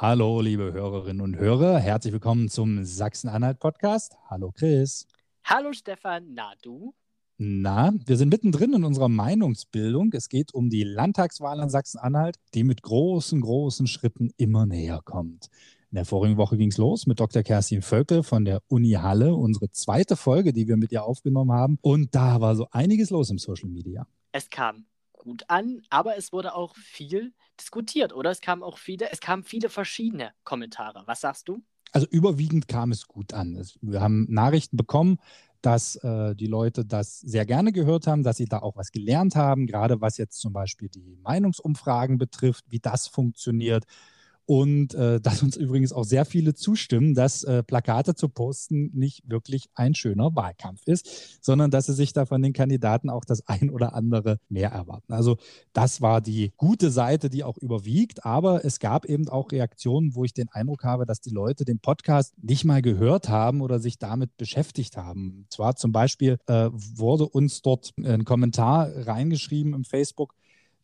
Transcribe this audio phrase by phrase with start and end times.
[0.00, 4.16] Hallo, liebe Hörerinnen und Hörer, herzlich willkommen zum Sachsen-Anhalt-Podcast.
[4.30, 5.08] Hallo, Chris.
[5.42, 6.34] Hallo, Stefan.
[6.34, 6.94] Na, du?
[7.36, 10.12] Na, wir sind mittendrin in unserer Meinungsbildung.
[10.12, 15.48] Es geht um die Landtagswahl in Sachsen-Anhalt, die mit großen, großen Schritten immer näher kommt.
[15.90, 17.42] In der vorigen Woche ging es los mit Dr.
[17.42, 21.76] Kerstin Völkel von der Uni Halle, unsere zweite Folge, die wir mit ihr aufgenommen haben.
[21.82, 24.06] Und da war so einiges los im Social Media.
[24.30, 24.86] Es kam
[25.18, 28.30] gut an, aber es wurde auch viel diskutiert, oder?
[28.30, 31.02] Es kamen auch viele, es kamen viele verschiedene Kommentare.
[31.06, 31.62] Was sagst du?
[31.92, 33.62] Also überwiegend kam es gut an.
[33.80, 35.18] Wir haben Nachrichten bekommen,
[35.62, 39.34] dass äh, die Leute das sehr gerne gehört haben, dass sie da auch was gelernt
[39.34, 43.84] haben, gerade was jetzt zum Beispiel die Meinungsumfragen betrifft, wie das funktioniert.
[44.48, 49.28] Und äh, dass uns übrigens auch sehr viele zustimmen, dass äh, Plakate zu posten nicht
[49.28, 53.46] wirklich ein schöner Wahlkampf ist, sondern dass sie sich da von den Kandidaten auch das
[53.46, 55.12] ein oder andere mehr erwarten.
[55.12, 55.36] Also
[55.74, 58.24] das war die gute Seite, die auch überwiegt.
[58.24, 61.78] Aber es gab eben auch Reaktionen, wo ich den Eindruck habe, dass die Leute den
[61.78, 65.44] Podcast nicht mal gehört haben oder sich damit beschäftigt haben.
[65.50, 70.34] Zwar zum Beispiel äh, wurde uns dort ein Kommentar reingeschrieben im Facebook,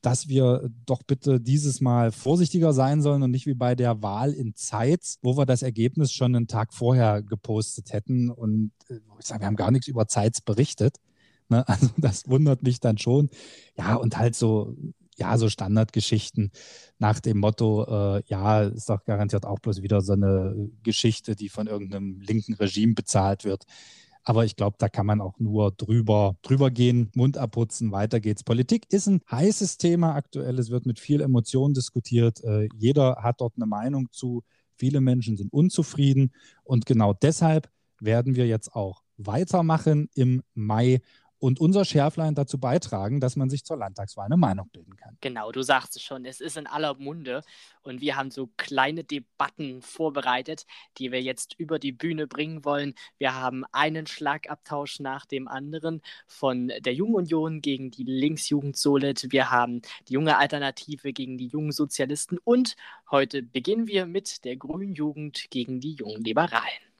[0.05, 4.35] dass wir doch bitte dieses Mal vorsichtiger sein sollen und nicht wie bei der Wahl
[4.35, 8.29] in Zeitz, wo wir das Ergebnis schon einen Tag vorher gepostet hätten.
[8.29, 10.99] Und äh, ich sage, wir haben gar nichts über Zeitz berichtet.
[11.49, 11.65] Ne?
[11.69, 13.31] Also das wundert mich dann schon.
[13.79, 14.77] Ja, und halt so,
[15.17, 16.51] ja, so Standardgeschichten
[16.99, 21.49] nach dem Motto, äh, ja, ist doch garantiert auch bloß wieder so eine Geschichte, die
[21.49, 23.65] von irgendeinem linken Regime bezahlt wird.
[24.25, 28.43] Aber ich glaube, da kann man auch nur drüber, drüber gehen, Mund abputzen, weiter geht's.
[28.43, 30.59] Politik ist ein heißes Thema aktuell.
[30.59, 32.43] Es wird mit viel Emotion diskutiert.
[32.43, 34.43] Äh, jeder hat dort eine Meinung zu.
[34.77, 36.33] Viele Menschen sind unzufrieden.
[36.65, 37.69] Und genau deshalb
[38.01, 41.01] werden wir jetzt auch weitermachen im Mai
[41.45, 45.19] und unser Schärflein dazu beitragen, dass man sich zur Landtagswahl eine Meinung bilden kann.
[45.21, 47.43] Genau, du sagst es schon, es ist in aller Munde
[47.83, 50.65] und wir haben so kleine Debatten vorbereitet,
[50.97, 52.95] die wir jetzt über die Bühne bringen wollen.
[53.19, 59.27] Wir haben einen Schlagabtausch nach dem anderen von der Jungen Union gegen die Linksjugend Solet.
[59.31, 62.75] Wir haben die junge Alternative gegen die jungen Sozialisten und
[63.11, 66.94] heute beginnen wir mit der Grünen Jugend gegen die jungen Liberalen.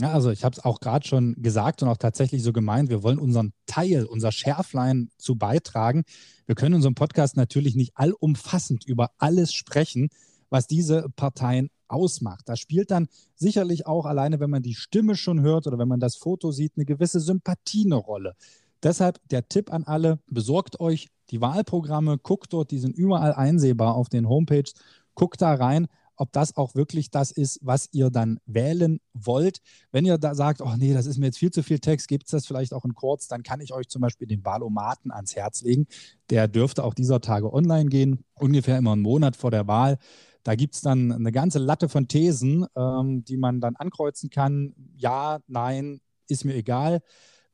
[0.00, 3.02] Ja, also ich habe es auch gerade schon gesagt und auch tatsächlich so gemeint, wir
[3.02, 6.04] wollen unseren Teil, unser Schärflein zu beitragen.
[6.46, 10.08] Wir können in unserem Podcast natürlich nicht allumfassend über alles sprechen,
[10.50, 12.48] was diese Parteien ausmacht.
[12.48, 16.00] Da spielt dann sicherlich auch alleine, wenn man die Stimme schon hört oder wenn man
[16.00, 18.36] das Foto sieht, eine gewisse Sympathie eine Rolle.
[18.84, 23.96] Deshalb der Tipp an alle, besorgt euch die Wahlprogramme, guckt dort, die sind überall einsehbar
[23.96, 24.74] auf den Homepages,
[25.14, 29.60] guckt da rein, ob das auch wirklich das ist, was ihr dann wählen wollt.
[29.92, 32.24] Wenn ihr da sagt, oh nee, das ist mir jetzt viel zu viel Text, gibt
[32.24, 35.36] es das vielleicht auch in kurz, dann kann ich euch zum Beispiel den Wahlomaten ans
[35.36, 35.86] Herz legen.
[36.30, 39.98] Der dürfte auch dieser Tage online gehen, ungefähr immer einen Monat vor der Wahl.
[40.42, 44.74] Da gibt es dann eine ganze Latte von Thesen, ähm, die man dann ankreuzen kann.
[44.96, 47.00] Ja, nein, ist mir egal.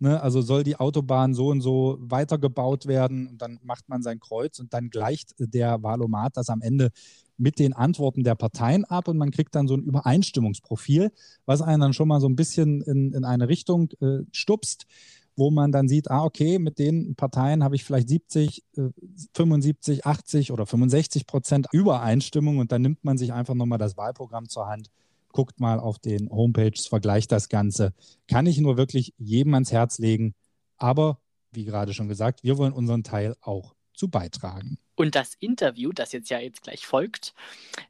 [0.04, 4.20] Ne, also soll die Autobahn so und so weitergebaut werden und dann macht man sein
[4.20, 6.90] Kreuz und dann gleicht der Wahlomat das am Ende
[7.38, 11.10] mit den Antworten der Parteien ab und man kriegt dann so ein Übereinstimmungsprofil,
[11.46, 14.84] was einen dann schon mal so ein bisschen in, in eine Richtung äh, stupst,
[15.36, 18.90] wo man dann sieht, ah, okay, mit den Parteien habe ich vielleicht 70, äh,
[19.32, 24.50] 75, 80 oder 65 Prozent Übereinstimmung und dann nimmt man sich einfach nochmal das Wahlprogramm
[24.50, 24.90] zur Hand,
[25.34, 27.92] guckt mal auf den Homepages, vergleicht das Ganze.
[28.28, 30.34] Kann ich nur wirklich jedem ans Herz legen,
[30.78, 31.18] aber
[31.50, 34.78] wie gerade schon gesagt, wir wollen unseren Teil auch zu beitragen.
[34.96, 37.34] Und das Interview, das jetzt ja jetzt gleich folgt,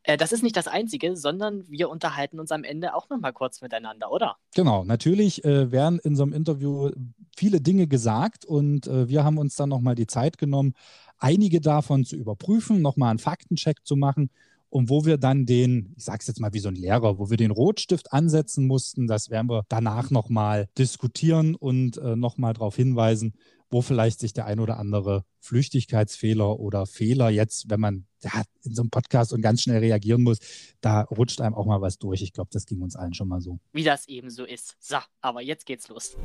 [0.04, 3.60] äh, das ist nicht das einzige, sondern wir unterhalten uns am Ende auch nochmal kurz
[3.60, 4.36] miteinander, oder?
[4.54, 6.90] Genau, natürlich äh, werden in so einem Interview
[7.36, 10.74] viele Dinge gesagt und äh, wir haben uns dann nochmal die Zeit genommen,
[11.18, 14.30] einige davon zu überprüfen, nochmal einen Faktencheck zu machen
[14.74, 17.30] und wo wir dann den, ich sage es jetzt mal wie so ein Lehrer, wo
[17.30, 22.74] wir den Rotstift ansetzen mussten, das werden wir danach nochmal diskutieren und äh, nochmal darauf
[22.74, 23.34] hinweisen,
[23.70, 28.74] wo vielleicht sich der ein oder andere Flüchtigkeitsfehler oder Fehler jetzt, wenn man ja, in
[28.74, 30.38] so einem Podcast und ganz schnell reagieren muss,
[30.80, 32.20] da rutscht einem auch mal was durch.
[32.22, 33.60] Ich glaube, das ging uns allen schon mal so.
[33.72, 34.74] Wie das eben so ist.
[34.80, 36.16] So, aber jetzt geht's los.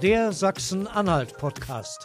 [0.00, 2.04] Der Sachsen-Anhalt-Podcast.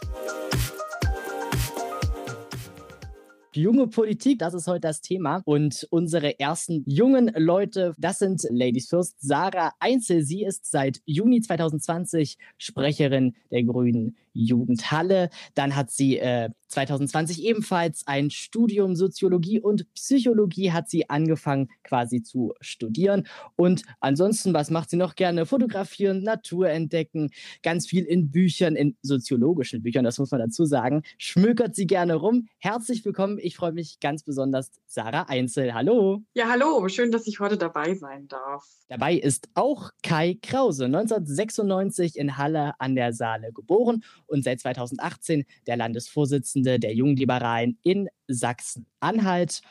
[3.56, 5.42] Junge Politik, das ist heute das Thema.
[5.44, 10.22] Und unsere ersten jungen Leute, das sind Ladies First, Sarah Einzel.
[10.22, 15.30] Sie ist seit Juni 2020 Sprecherin der Grünen Jugendhalle.
[15.54, 22.22] Dann hat sie äh, 2020 ebenfalls ein Studium Soziologie und Psychologie hat sie angefangen quasi
[22.22, 23.26] zu studieren.
[23.56, 25.44] Und ansonsten, was macht sie noch gerne?
[25.44, 27.30] Fotografieren, Natur entdecken,
[27.62, 31.02] ganz viel in Büchern, in soziologischen Büchern, das muss man dazu sagen.
[31.18, 32.48] Schmökert sie gerne rum.
[32.58, 33.38] Herzlich willkommen.
[33.40, 35.74] Ich freue mich ganz besonders, Sarah Einzel.
[35.74, 36.22] Hallo.
[36.34, 36.88] Ja, hallo.
[36.88, 38.66] Schön, dass ich heute dabei sein darf.
[38.88, 44.02] Dabei ist auch Kai Krause, 1996 in Halle an der Saale geboren
[44.32, 49.62] und seit 2018 der Landesvorsitzende der Jungliberalen in Sachsen-Anhalt.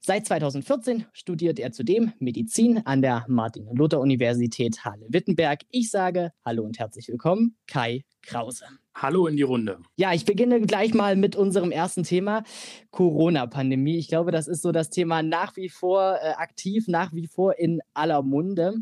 [0.00, 5.62] Seit 2014 studiert er zudem Medizin an der Martin-Luther-Universität Halle-Wittenberg.
[5.72, 8.66] Ich sage Hallo und herzlich willkommen, Kai Krause.
[8.94, 9.78] Hallo in die Runde.
[9.96, 12.44] Ja, ich beginne gleich mal mit unserem ersten Thema,
[12.92, 13.98] Corona-Pandemie.
[13.98, 17.58] Ich glaube, das ist so das Thema nach wie vor äh, aktiv, nach wie vor
[17.58, 18.74] in aller Munde.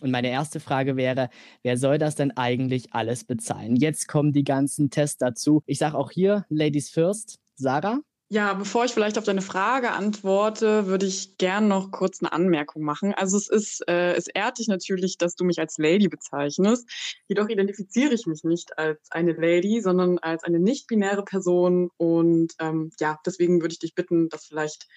[0.00, 1.30] Und meine erste Frage wäre,
[1.62, 3.76] wer soll das denn eigentlich alles bezahlen?
[3.76, 5.62] Jetzt kommen die ganzen Tests dazu.
[5.66, 7.38] Ich sage auch hier, Ladies first.
[7.56, 8.00] Sarah?
[8.30, 12.82] Ja, bevor ich vielleicht auf deine Frage antworte, würde ich gern noch kurz eine Anmerkung
[12.82, 13.14] machen.
[13.14, 16.88] Also es ist, äh, es ehrt dich natürlich, dass du mich als Lady bezeichnest.
[17.28, 21.90] Jedoch identifiziere ich mich nicht als eine Lady, sondern als eine nicht-binäre Person.
[21.96, 24.88] Und ähm, ja, deswegen würde ich dich bitten, das vielleicht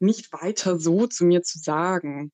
[0.00, 2.32] nicht weiter so zu mir zu sagen.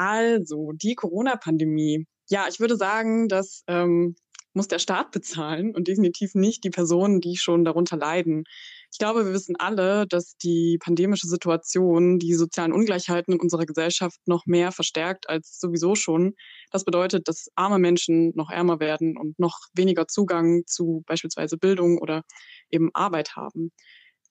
[0.00, 2.06] Also, die Corona-Pandemie.
[2.30, 4.16] Ja, ich würde sagen, das ähm,
[4.54, 8.44] muss der Staat bezahlen und definitiv nicht die Personen, die schon darunter leiden.
[8.90, 14.18] Ich glaube, wir wissen alle, dass die pandemische Situation die sozialen Ungleichheiten in unserer Gesellschaft
[14.24, 16.32] noch mehr verstärkt als sowieso schon.
[16.70, 21.98] Das bedeutet, dass arme Menschen noch ärmer werden und noch weniger Zugang zu beispielsweise Bildung
[21.98, 22.22] oder
[22.70, 23.70] eben Arbeit haben.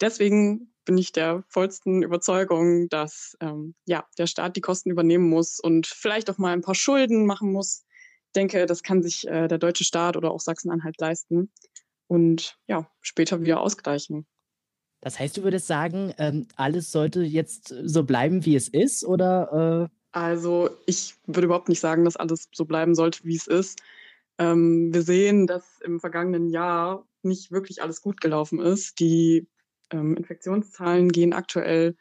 [0.01, 5.60] Deswegen bin ich der vollsten Überzeugung, dass ähm, ja, der Staat die Kosten übernehmen muss
[5.60, 7.86] und vielleicht auch mal ein paar Schulden machen muss.
[8.28, 11.51] Ich denke, das kann sich äh, der deutsche Staat oder auch Sachsen-Anhalt leisten
[12.07, 14.25] und ja, später wieder ausgleichen.
[15.01, 19.90] Das heißt, du würdest sagen, ähm, alles sollte jetzt so bleiben, wie es ist, oder?
[19.92, 19.95] Äh?
[20.12, 23.80] Also ich würde überhaupt nicht sagen, dass alles so bleiben sollte, wie es ist.
[24.38, 29.00] Ähm, wir sehen, dass im vergangenen Jahr nicht wirklich alles gut gelaufen ist.
[29.00, 29.48] Die
[29.91, 31.95] ähm, Infektionszahlen gehen aktuell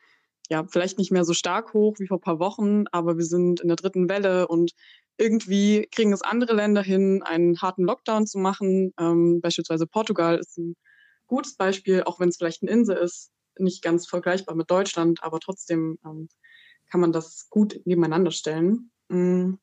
[0.50, 3.60] ja vielleicht nicht mehr so stark hoch wie vor ein paar Wochen, aber wir sind
[3.60, 4.72] in der dritten Welle und
[5.18, 8.94] irgendwie kriegen es andere Länder hin, einen harten Lockdown zu machen.
[8.98, 10.76] Ähm, beispielsweise Portugal ist ein
[11.26, 15.40] gutes Beispiel, auch wenn es vielleicht eine Insel ist, nicht ganz vergleichbar mit Deutschland, aber
[15.40, 16.28] trotzdem ähm,
[16.90, 18.90] kann man das gut nebeneinander stellen.
[19.08, 19.58] Mhm.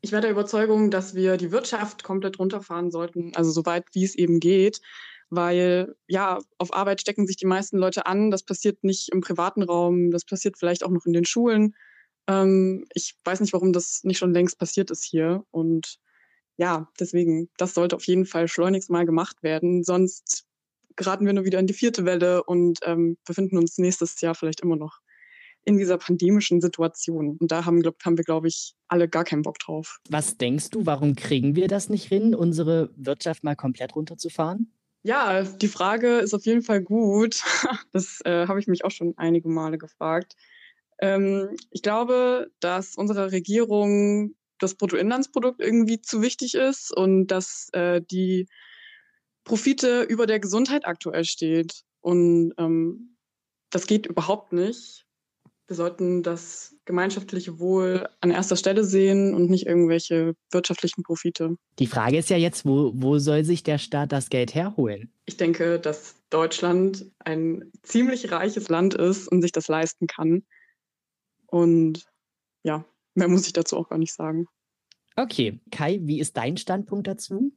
[0.00, 4.04] Ich werde der Überzeugung, dass wir die Wirtschaft komplett runterfahren sollten, also so weit wie
[4.04, 4.80] es eben geht,
[5.32, 8.30] weil ja, auf Arbeit stecken sich die meisten Leute an.
[8.30, 11.74] Das passiert nicht im privaten Raum, das passiert vielleicht auch noch in den Schulen.
[12.28, 15.44] Ähm, ich weiß nicht, warum das nicht schon längst passiert ist hier.
[15.50, 15.98] Und
[16.58, 19.84] ja, deswegen, das sollte auf jeden Fall schleunigst mal gemacht werden.
[19.84, 20.44] Sonst
[20.96, 24.60] geraten wir nur wieder in die vierte Welle und ähm, befinden uns nächstes Jahr vielleicht
[24.60, 25.00] immer noch
[25.64, 27.38] in dieser pandemischen Situation.
[27.40, 29.98] Und da haben, glaub, haben wir, glaube ich, alle gar keinen Bock drauf.
[30.10, 34.70] Was denkst du, warum kriegen wir das nicht hin, unsere Wirtschaft mal komplett runterzufahren?
[35.04, 37.42] Ja, die Frage ist auf jeden Fall gut.
[37.92, 40.34] Das äh, habe ich mich auch schon einige Male gefragt.
[41.00, 48.00] Ähm, ich glaube, dass unserer Regierung das Bruttoinlandsprodukt irgendwie zu wichtig ist und dass äh,
[48.00, 48.46] die
[49.44, 51.82] Profite über der Gesundheit aktuell steht.
[52.00, 53.16] Und ähm,
[53.70, 55.04] das geht überhaupt nicht.
[55.72, 61.56] Wir sollten das gemeinschaftliche Wohl an erster Stelle sehen und nicht irgendwelche wirtschaftlichen Profite.
[61.78, 65.10] Die Frage ist ja jetzt, wo, wo soll sich der Staat das Geld herholen?
[65.24, 70.44] Ich denke, dass Deutschland ein ziemlich reiches Land ist und sich das leisten kann.
[71.46, 72.04] Und
[72.64, 74.48] ja, mehr muss ich dazu auch gar nicht sagen.
[75.16, 77.50] Okay, Kai, wie ist dein Standpunkt dazu?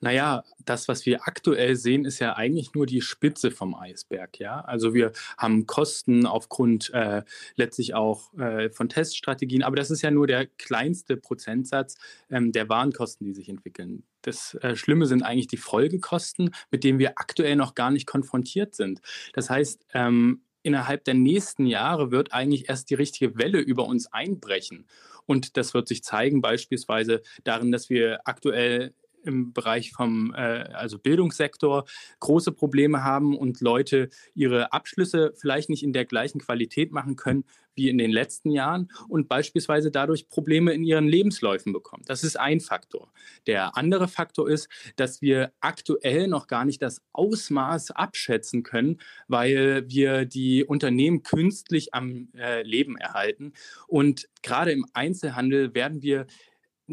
[0.00, 4.38] Naja, das, was wir aktuell sehen, ist ja eigentlich nur die Spitze vom Eisberg.
[4.38, 4.60] Ja?
[4.60, 7.22] Also wir haben Kosten aufgrund äh,
[7.56, 11.96] letztlich auch äh, von Teststrategien, aber das ist ja nur der kleinste Prozentsatz
[12.30, 14.04] ähm, der Warenkosten, die sich entwickeln.
[14.22, 18.74] Das äh, Schlimme sind eigentlich die Folgekosten, mit denen wir aktuell noch gar nicht konfrontiert
[18.74, 19.00] sind.
[19.34, 24.12] Das heißt, ähm, innerhalb der nächsten Jahre wird eigentlich erst die richtige Welle über uns
[24.12, 24.86] einbrechen.
[25.26, 30.98] Und das wird sich zeigen, beispielsweise darin, dass wir aktuell im Bereich vom äh, also
[30.98, 31.84] Bildungssektor
[32.20, 37.44] große Probleme haben und Leute ihre Abschlüsse vielleicht nicht in der gleichen Qualität machen können
[37.74, 42.02] wie in den letzten Jahren und beispielsweise dadurch Probleme in ihren Lebensläufen bekommen.
[42.06, 43.12] Das ist ein Faktor.
[43.46, 48.98] Der andere Faktor ist, dass wir aktuell noch gar nicht das Ausmaß abschätzen können,
[49.28, 53.52] weil wir die Unternehmen künstlich am äh, Leben erhalten.
[53.86, 56.26] Und gerade im Einzelhandel werden wir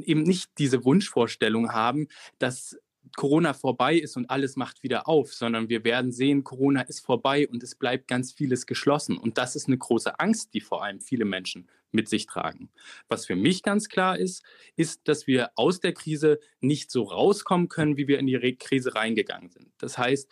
[0.04, 2.08] eben nicht diese Wunschvorstellung haben,
[2.39, 2.77] dass
[3.16, 7.48] Corona vorbei ist und alles macht wieder auf, sondern wir werden sehen, Corona ist vorbei
[7.48, 9.18] und es bleibt ganz vieles geschlossen.
[9.18, 12.70] Und das ist eine große Angst, die vor allem viele Menschen mit sich tragen.
[13.08, 14.44] Was für mich ganz klar ist,
[14.75, 18.96] ist, dass wir aus der Krise nicht so rauskommen können, wie wir in die Krise
[18.96, 19.72] reingegangen sind.
[19.77, 20.30] Das heißt,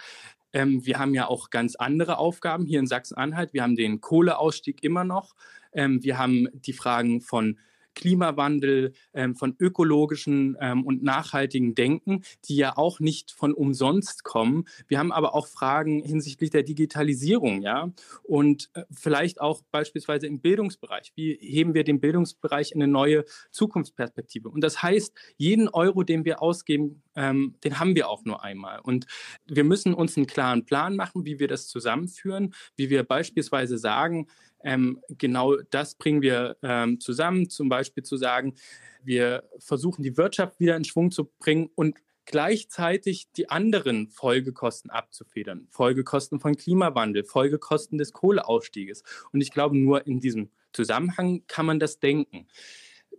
[0.54, 3.54] ähm, wir haben ja auch ganz andere Aufgaben hier in Sachsen-Anhalt.
[3.54, 5.36] Wir haben den Kohleausstieg immer noch.
[5.74, 7.58] Ähm, wir haben die Fragen von
[7.96, 14.66] Klimawandel, ähm, von ökologischen ähm, und nachhaltigen Denken, die ja auch nicht von umsonst kommen.
[14.88, 17.92] Wir haben aber auch Fragen hinsichtlich der Digitalisierung, ja,
[18.24, 21.14] und äh, vielleicht auch beispielsweise im Bildungsbereich.
[21.16, 24.50] Wie heben wir den Bildungsbereich in eine neue Zukunftsperspektive?
[24.50, 28.80] Und das heißt, jeden Euro, den wir ausgeben, ähm, den haben wir auch nur einmal.
[28.82, 29.06] Und
[29.48, 34.28] wir müssen uns einen klaren Plan machen, wie wir das zusammenführen, wie wir beispielsweise sagen,
[34.66, 38.56] ähm, genau das bringen wir ähm, zusammen, zum Beispiel zu sagen,
[39.04, 41.96] wir versuchen die Wirtschaft wieder in Schwung zu bringen und
[42.26, 45.68] gleichzeitig die anderen Folgekosten abzufedern.
[45.70, 49.04] Folgekosten von Klimawandel, Folgekosten des Kohleausstieges.
[49.32, 52.48] Und ich glaube, nur in diesem Zusammenhang kann man das denken.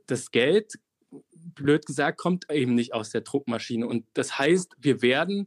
[0.07, 0.81] Das Geld,
[1.55, 3.87] blöd gesagt, kommt eben nicht aus der Druckmaschine.
[3.87, 5.47] Und das heißt, wir werden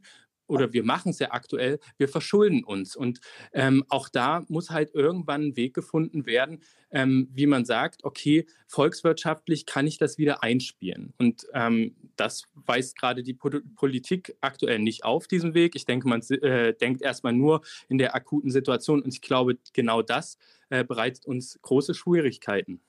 [0.50, 2.96] oder wir machen es ja aktuell, wir verschulden uns.
[2.96, 3.20] Und
[3.52, 8.46] ähm, auch da muss halt irgendwann ein Weg gefunden werden, ähm, wie man sagt, okay,
[8.66, 11.14] volkswirtschaftlich kann ich das wieder einspielen.
[11.18, 15.76] Und ähm, das weist gerade die Politik aktuell nicht auf diesem Weg.
[15.76, 19.02] Ich denke, man äh, denkt erstmal nur in der akuten Situation.
[19.02, 20.36] Und ich glaube, genau das
[20.68, 22.80] äh, bereitet uns große Schwierigkeiten.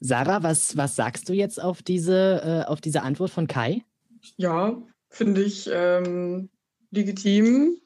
[0.00, 3.84] Sarah, was, was sagst du jetzt auf diese, äh, auf diese Antwort von Kai?
[4.36, 6.48] Ja, finde ich ähm,
[6.90, 7.80] legitim.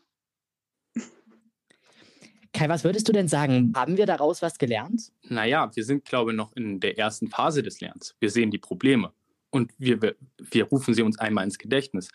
[2.52, 3.72] Kai, was würdest du denn sagen?
[3.74, 5.10] Haben wir daraus was gelernt?
[5.28, 8.14] Naja, wir sind, glaube ich, noch in der ersten Phase des Lernens.
[8.20, 9.12] Wir sehen die Probleme
[9.50, 12.10] und wir, wir rufen sie uns einmal ins Gedächtnis.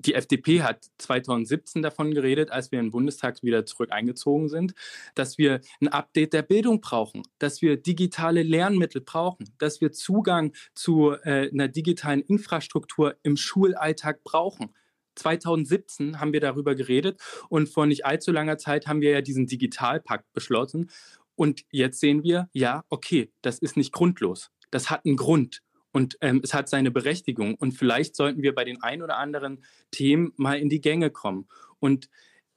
[0.00, 4.74] Die FDP hat 2017 davon geredet, als wir im Bundestag wieder zurück eingezogen sind,
[5.16, 10.52] dass wir ein Update der Bildung brauchen, dass wir digitale Lernmittel brauchen, dass wir Zugang
[10.74, 14.72] zu äh, einer digitalen Infrastruktur im Schulalltag brauchen.
[15.18, 19.46] 2017 haben wir darüber geredet und vor nicht allzu langer Zeit haben wir ja diesen
[19.46, 20.90] Digitalpakt beschlossen.
[21.34, 24.50] Und jetzt sehen wir, ja, okay, das ist nicht grundlos.
[24.70, 27.54] Das hat einen Grund und ähm, es hat seine Berechtigung.
[27.54, 31.48] Und vielleicht sollten wir bei den ein oder anderen Themen mal in die Gänge kommen.
[31.80, 32.08] Und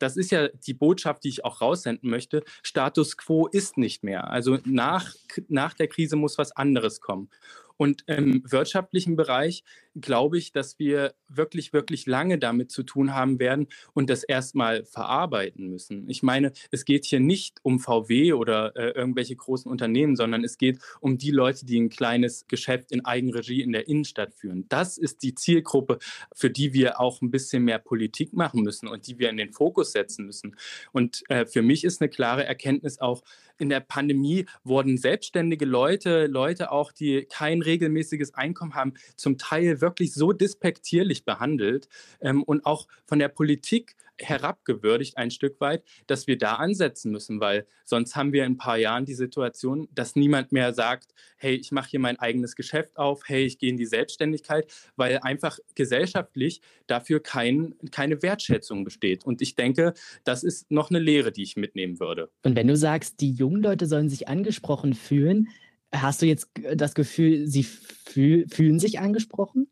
[0.01, 2.43] das ist ja die Botschaft, die ich auch raussenden möchte.
[2.63, 4.29] Status quo ist nicht mehr.
[4.29, 5.13] Also nach,
[5.47, 7.29] nach der Krise muss was anderes kommen.
[7.77, 9.63] Und im wirtschaftlichen Bereich
[9.95, 14.85] glaube ich, dass wir wirklich, wirklich lange damit zu tun haben werden und das erstmal
[14.85, 16.09] verarbeiten müssen.
[16.09, 20.57] Ich meine, es geht hier nicht um VW oder äh, irgendwelche großen Unternehmen, sondern es
[20.57, 24.65] geht um die Leute, die ein kleines Geschäft in Eigenregie in der Innenstadt führen.
[24.69, 25.99] Das ist die Zielgruppe,
[26.33, 29.51] für die wir auch ein bisschen mehr Politik machen müssen und die wir in den
[29.51, 30.55] Fokus setzen müssen.
[30.91, 33.23] Und äh, für mich ist eine klare Erkenntnis auch,
[33.61, 39.80] in der Pandemie wurden selbstständige Leute, Leute auch, die kein regelmäßiges Einkommen haben, zum Teil
[39.81, 41.89] wirklich so dispektierlich behandelt
[42.21, 47.39] ähm, und auch von der Politik herabgewürdigt ein Stück weit, dass wir da ansetzen müssen,
[47.39, 51.55] weil sonst haben wir in ein paar Jahren die Situation, dass niemand mehr sagt, hey,
[51.55, 55.59] ich mache hier mein eigenes Geschäft auf, hey, ich gehe in die Selbstständigkeit, weil einfach
[55.75, 59.25] gesellschaftlich dafür kein, keine Wertschätzung besteht.
[59.25, 62.29] Und ich denke, das ist noch eine Lehre, die ich mitnehmen würde.
[62.43, 65.47] Und wenn du sagst, die jungen Leute sollen sich angesprochen fühlen,
[65.93, 69.67] hast du jetzt das Gefühl, sie fühl fühlen sich angesprochen?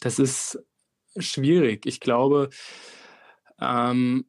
[0.00, 0.58] Das ist
[1.18, 1.86] schwierig.
[1.86, 2.50] Ich glaube,
[3.60, 4.24] ähm,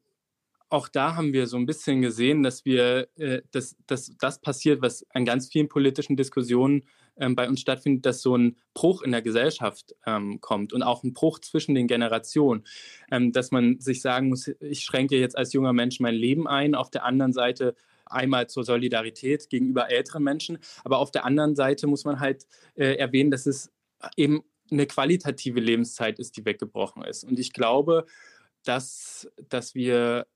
[0.70, 4.82] auch da haben wir so ein bisschen gesehen, dass wir, äh, dass, dass das passiert,
[4.82, 6.84] was an ganz vielen politischen Diskussionen
[7.18, 11.04] ähm, bei uns stattfindet, dass so ein Bruch in der Gesellschaft ähm, kommt und auch
[11.04, 12.64] ein Bruch zwischen den Generationen,
[13.12, 16.74] ähm, dass man sich sagen muss, ich schränke jetzt als junger Mensch mein Leben ein,
[16.74, 17.76] auf der anderen Seite
[18.12, 22.96] einmal zur Solidarität gegenüber älteren Menschen, aber auf der anderen Seite muss man halt äh,
[22.96, 23.72] erwähnen, dass es
[24.16, 27.24] eben eine qualitative Lebenszeit ist, die weggebrochen ist.
[27.24, 28.06] Und ich glaube,
[28.64, 30.28] dass, dass wir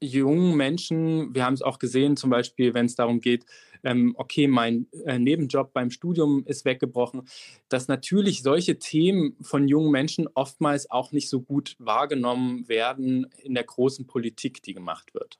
[0.00, 3.44] jungen Menschen, wir haben es auch gesehen, zum Beispiel, wenn es darum geht,
[3.82, 7.28] ähm, okay, mein äh, Nebenjob beim Studium ist weggebrochen,
[7.68, 13.54] dass natürlich solche Themen von jungen Menschen oftmals auch nicht so gut wahrgenommen werden in
[13.54, 15.38] der großen Politik, die gemacht wird.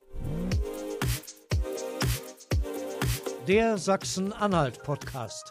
[3.49, 5.51] Der Sachsen-Anhalt-Podcast.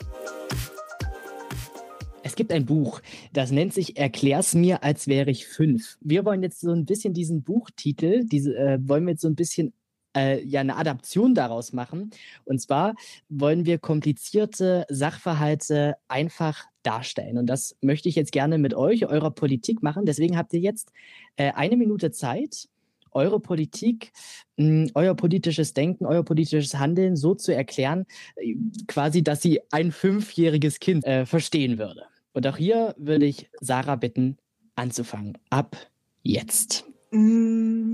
[2.24, 3.02] Es gibt ein Buch,
[3.34, 5.98] das nennt sich Erklär's mir, als wäre ich fünf.
[6.00, 9.36] Wir wollen jetzt so ein bisschen diesen Buchtitel, diese, äh, wollen wir jetzt so ein
[9.36, 9.74] bisschen
[10.16, 12.12] äh, ja eine Adaption daraus machen.
[12.46, 12.94] Und zwar
[13.28, 17.38] wollen wir komplizierte Sachverhalte einfach darstellen.
[17.38, 20.06] Und das möchte ich jetzt gerne mit euch, eurer Politik machen.
[20.06, 20.92] Deswegen habt ihr jetzt
[21.38, 22.70] äh, eine Minute Zeit,
[23.12, 24.12] eure Politik,
[24.58, 28.56] hm, euer politisches Denken, euer politisches Handeln so zu erklären, äh,
[28.88, 32.04] quasi, dass sie ein fünfjähriges Kind äh, verstehen würde.
[32.34, 34.38] Und auch hier würde ich Sarah bitten,
[34.76, 35.38] anzufangen.
[35.50, 35.76] Ab
[36.24, 36.86] jetzt.
[37.12, 37.94] Mm.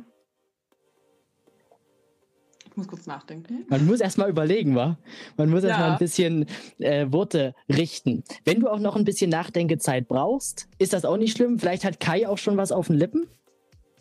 [2.75, 3.65] Ich muss kurz nachdenken.
[3.69, 4.97] Man muss erstmal überlegen, wa?
[5.37, 5.69] Man muss ja.
[5.69, 6.45] erstmal ein bisschen
[6.79, 8.25] äh, Worte richten.
[8.43, 11.57] Wenn du auch noch ein bisschen Nachdenkezeit brauchst, ist das auch nicht schlimm.
[11.57, 13.27] Vielleicht hat Kai auch schon was auf den Lippen.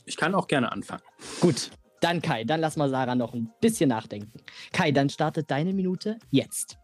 [0.07, 1.03] Ich kann auch gerne anfangen.
[1.41, 1.71] Gut,
[2.01, 4.41] dann Kai, dann lass mal Sarah noch ein bisschen nachdenken.
[4.73, 6.79] Kai, dann startet deine Minute jetzt.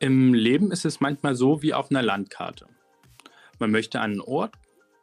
[0.00, 2.66] Im Leben ist es manchmal so wie auf einer Landkarte.
[3.58, 4.54] Man möchte einen Ort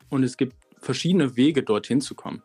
[0.10, 2.44] und es gibt verschiedene Wege, dorthin zu kommen.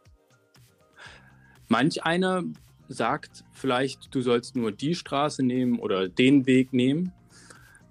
[1.67, 2.45] Manch einer
[2.89, 7.13] sagt vielleicht, du sollst nur die Straße nehmen oder den Weg nehmen.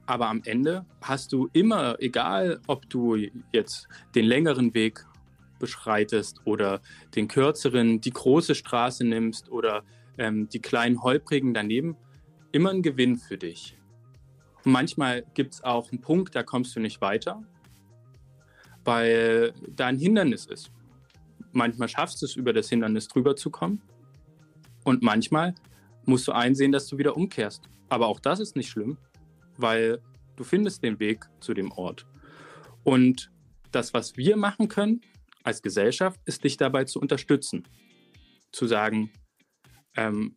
[0.06, 3.18] Aber am Ende hast du immer, egal ob du
[3.51, 5.06] jetzt den längeren Weg
[5.60, 6.82] beschreitest oder
[7.16, 9.84] den kürzeren, die große Straße nimmst oder
[10.18, 11.96] ähm, die kleinen holprigen daneben,
[12.52, 13.78] immer ein Gewinn für dich.
[14.64, 17.44] Und manchmal gibt es auch einen Punkt, da kommst du nicht weiter,
[18.84, 20.72] weil da ein Hindernis ist.
[21.52, 23.82] Manchmal schaffst du es, über das Hindernis drüber zu kommen.
[24.84, 25.56] Und manchmal
[26.06, 27.64] musst du einsehen, dass du wieder umkehrst.
[27.90, 28.98] Aber auch das ist nicht schlimm,
[29.58, 30.02] weil
[30.36, 32.06] du findest den Weg zu dem Ort.
[32.84, 33.32] Und
[33.72, 35.02] das, was wir machen können
[35.48, 37.63] als Gesellschaft, ist dich dabei zu unterstützen.
[38.51, 39.12] Zu sagen,
[39.96, 40.36] ähm,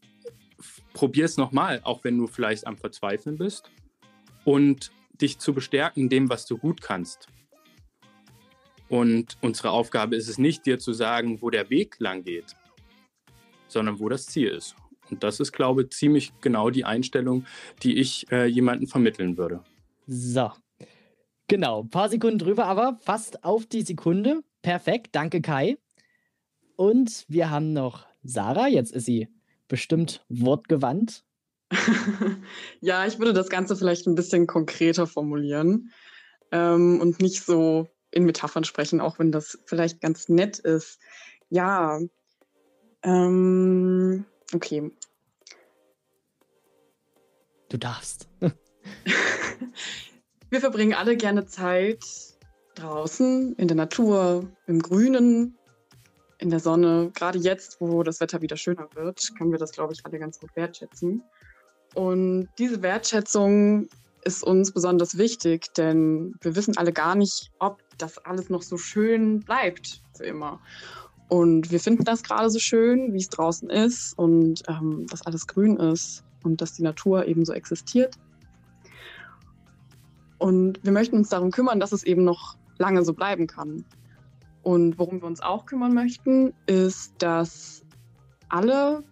[0.93, 3.71] probier es nochmal, auch wenn du vielleicht am Verzweifeln bist.
[4.45, 7.27] Und dich zu bestärken in dem, was du gut kannst.
[8.89, 12.57] Und unsere Aufgabe ist es nicht, dir zu sagen, wo der Weg lang geht,
[13.69, 14.77] sondern wo das Ziel ist.
[15.11, 17.45] Und das ist, glaube ich, ziemlich genau die Einstellung,
[17.83, 19.63] die ich äh, jemandem vermitteln würde.
[20.07, 20.53] So.
[21.49, 24.43] Genau, ein paar Sekunden drüber, aber fast auf die Sekunde.
[24.63, 25.79] Perfekt, danke Kai.
[26.77, 29.29] Und wir haben noch Sarah, jetzt ist sie
[29.69, 31.25] bestimmt wortgewandt.
[32.81, 35.93] ja, ich würde das Ganze vielleicht ein bisschen konkreter formulieren
[36.53, 40.99] ähm, und nicht so in Metaphern sprechen, auch wenn das vielleicht ganz nett ist.
[41.49, 42.01] Ja,
[43.03, 44.91] ähm, okay.
[47.69, 48.29] Du darfst.
[50.51, 52.05] Wir verbringen alle gerne Zeit
[52.81, 55.57] draußen, in der Natur, im Grünen,
[56.39, 57.11] in der Sonne.
[57.15, 60.41] Gerade jetzt, wo das Wetter wieder schöner wird, können wir das, glaube ich, alle ganz
[60.41, 61.23] gut wertschätzen.
[61.95, 63.89] Und diese Wertschätzung
[64.25, 68.77] ist uns besonders wichtig, denn wir wissen alle gar nicht, ob das alles noch so
[68.77, 70.61] schön bleibt für immer.
[71.29, 75.47] Und wir finden das gerade so schön, wie es draußen ist und ähm, dass alles
[75.47, 78.17] grün ist und dass die Natur eben so existiert.
[80.39, 83.85] Und wir möchten uns darum kümmern, dass es eben noch lange so bleiben kann.
[84.63, 87.85] Und worum wir uns auch kümmern möchten, ist, dass
[88.49, 89.05] alle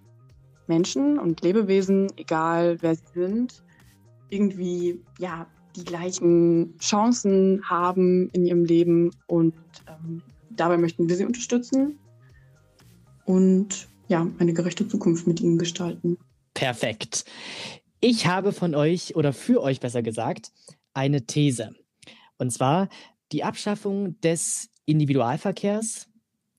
[0.66, 3.62] Menschen und Lebewesen, egal wer sie sind,
[4.30, 9.54] irgendwie ja die gleichen Chancen haben in ihrem Leben und
[9.86, 11.98] ähm, dabei möchten wir sie unterstützen
[13.24, 16.18] und ja, eine gerechte Zukunft mit ihnen gestalten.
[16.54, 17.24] Perfekt.
[18.00, 20.50] Ich habe von euch oder für euch besser gesagt
[20.94, 21.70] eine These.
[22.38, 22.88] Und zwar
[23.32, 26.08] die Abschaffung des Individualverkehrs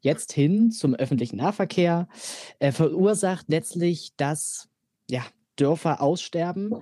[0.01, 2.07] jetzt hin zum öffentlichen Nahverkehr
[2.59, 4.69] äh, verursacht letztlich, dass
[5.09, 6.75] ja, Dörfer aussterben.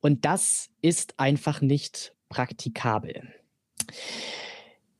[0.00, 3.32] Und das ist einfach nicht praktikabel.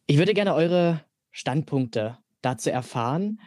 [0.06, 3.40] Ich würde gerne eure Standpunkte dazu erfahren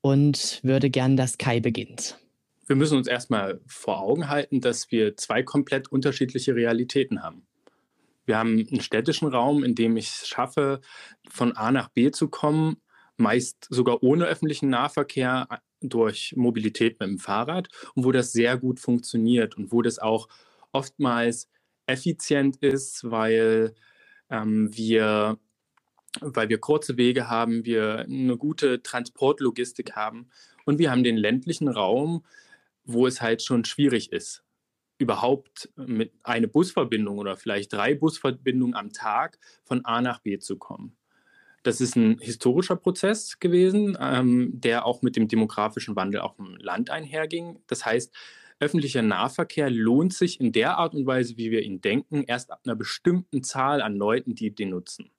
[0.00, 2.18] und würde gern, dass Kai beginnt.
[2.66, 7.46] Wir müssen uns erstmal vor Augen halten, dass wir zwei komplett unterschiedliche Realitäten haben.
[8.26, 10.80] Wir haben einen städtischen Raum, in dem ich es schaffe,
[11.28, 12.76] von A nach B zu kommen,
[13.16, 15.48] meist sogar ohne öffentlichen Nahverkehr
[15.80, 20.28] durch Mobilität mit dem Fahrrad und wo das sehr gut funktioniert und wo das auch
[20.72, 21.48] oftmals
[21.86, 23.74] effizient ist, weil
[24.30, 25.38] ähm, wir
[26.20, 30.28] weil wir kurze Wege haben, wir eine gute Transportlogistik haben
[30.64, 32.24] und wir haben den ländlichen Raum,
[32.84, 34.43] wo es halt schon schwierig ist,
[34.98, 40.56] überhaupt mit einer Busverbindung oder vielleicht drei Busverbindungen am Tag von A nach B zu
[40.56, 40.96] kommen.
[41.64, 46.56] Das ist ein historischer Prozess gewesen, ähm, der auch mit dem demografischen Wandel auch im
[46.56, 47.58] Land einherging.
[47.66, 48.14] Das heißt,
[48.60, 52.60] öffentlicher Nahverkehr lohnt sich in der Art und Weise, wie wir ihn denken, erst ab
[52.64, 55.10] einer bestimmten Zahl an Leuten, die den nutzen.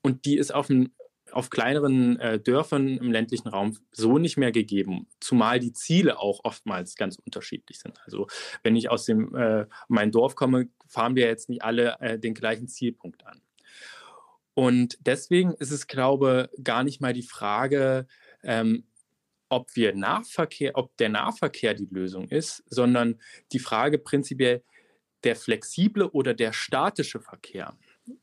[0.00, 0.92] Und die ist auf, ein,
[1.34, 6.40] auf kleineren äh, Dörfern im ländlichen Raum so nicht mehr gegeben, zumal die Ziele auch
[6.44, 8.00] oftmals ganz unterschiedlich sind.
[8.04, 8.26] Also
[8.62, 12.34] wenn ich aus dem äh, mein Dorf komme, fahren wir jetzt nicht alle äh, den
[12.34, 13.42] gleichen Zielpunkt an.
[14.54, 18.06] Und deswegen ist es, glaube ich, gar nicht mal die Frage,
[18.44, 18.84] ähm,
[19.48, 23.20] ob wir Nahverkehr, ob der Nahverkehr die Lösung ist, sondern
[23.52, 24.62] die Frage prinzipiell
[25.24, 27.76] der flexible oder der statische Verkehr.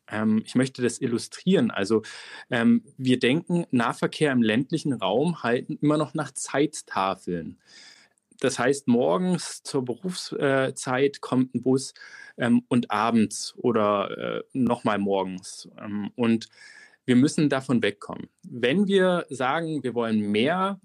[0.07, 1.71] Ähm, ich möchte das illustrieren.
[1.71, 2.01] Also
[2.49, 7.59] ähm, wir denken, Nahverkehr im ländlichen Raum halten immer noch nach Zeittafeln.
[8.39, 11.93] Das heißt, morgens zur Berufszeit kommt ein Bus
[12.37, 15.69] ähm, und abends oder äh, nochmal morgens.
[15.79, 16.49] Ähm, und
[17.05, 18.29] wir müssen davon wegkommen.
[18.43, 20.79] Wenn wir sagen, wir wollen mehr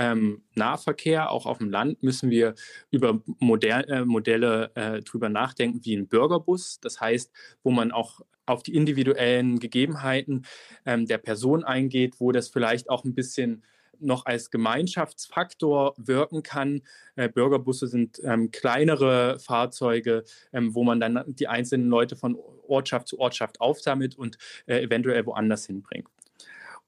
[0.00, 2.54] ähm, Nahverkehr, auch auf dem Land, müssen wir
[2.90, 6.80] über Modell, äh, Modelle äh, drüber nachdenken, wie ein Bürgerbus.
[6.80, 7.30] Das heißt,
[7.62, 10.46] wo man auch auf die individuellen Gegebenheiten
[10.86, 13.62] ähm, der Person eingeht, wo das vielleicht auch ein bisschen
[13.98, 16.80] noch als Gemeinschaftsfaktor wirken kann.
[17.16, 23.08] Äh, Bürgerbusse sind ähm, kleinere Fahrzeuge, ähm, wo man dann die einzelnen Leute von Ortschaft
[23.08, 26.08] zu Ortschaft aufsammelt und äh, eventuell woanders hinbringt.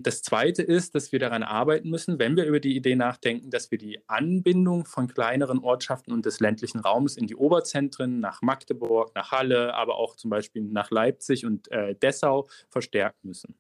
[0.03, 3.71] Das Zweite ist, dass wir daran arbeiten müssen, wenn wir über die Idee nachdenken, dass
[3.71, 9.15] wir die Anbindung von kleineren Ortschaften und des ländlichen Raums in die Oberzentren, nach Magdeburg,
[9.15, 13.55] nach Halle, aber auch zum Beispiel nach Leipzig und äh, Dessau verstärken müssen.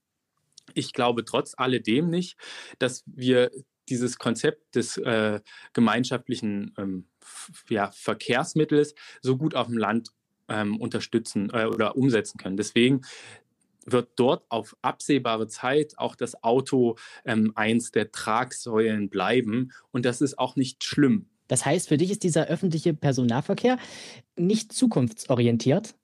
[0.74, 2.36] Ich glaube trotz alledem nicht,
[2.78, 3.50] dass wir
[3.88, 5.40] dieses Konzept des äh,
[5.72, 7.06] gemeinschaftlichen ähm,
[7.68, 10.10] ja, Verkehrsmittels so gut auf dem Land
[10.48, 12.56] ähm, unterstützen äh, oder umsetzen können.
[12.56, 13.02] Deswegen
[13.86, 19.72] wird dort auf absehbare Zeit auch das Auto ähm, eins der Tragsäulen bleiben.
[19.90, 21.28] Und das ist auch nicht schlimm.
[21.48, 23.78] Das heißt, für dich ist dieser öffentliche Personennahverkehr
[24.36, 25.94] nicht zukunftsorientiert?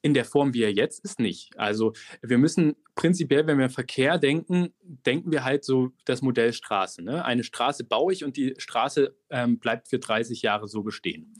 [0.00, 1.58] In der Form, wie er jetzt ist, nicht.
[1.58, 7.02] Also wir müssen prinzipiell, wenn wir Verkehr denken, denken wir halt so das Modell Straße.
[7.02, 7.24] Ne?
[7.24, 11.34] Eine Straße baue ich und die Straße ähm, bleibt für 30 Jahre so bestehen.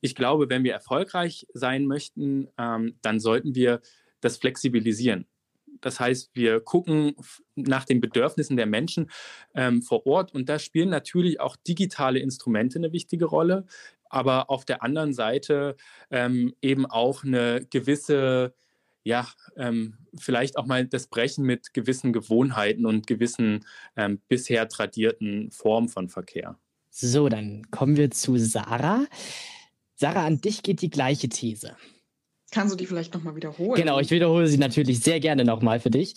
[0.00, 3.82] Ich glaube, wenn wir erfolgreich sein möchten, ähm, dann sollten wir
[4.20, 5.26] das Flexibilisieren.
[5.80, 7.14] Das heißt, wir gucken
[7.54, 9.10] nach den Bedürfnissen der Menschen
[9.54, 13.66] ähm, vor Ort und da spielen natürlich auch digitale Instrumente eine wichtige Rolle,
[14.10, 15.76] aber auf der anderen Seite
[16.10, 18.54] ähm, eben auch eine gewisse,
[19.04, 23.64] ja, ähm, vielleicht auch mal das Brechen mit gewissen Gewohnheiten und gewissen
[23.96, 26.58] ähm, bisher tradierten Formen von Verkehr.
[26.90, 29.06] So, dann kommen wir zu Sarah.
[29.94, 31.76] Sarah, an dich geht die gleiche These.
[32.50, 33.80] Kannst du die vielleicht nochmal wiederholen?
[33.80, 36.14] Genau, ich wiederhole sie natürlich sehr gerne nochmal für dich.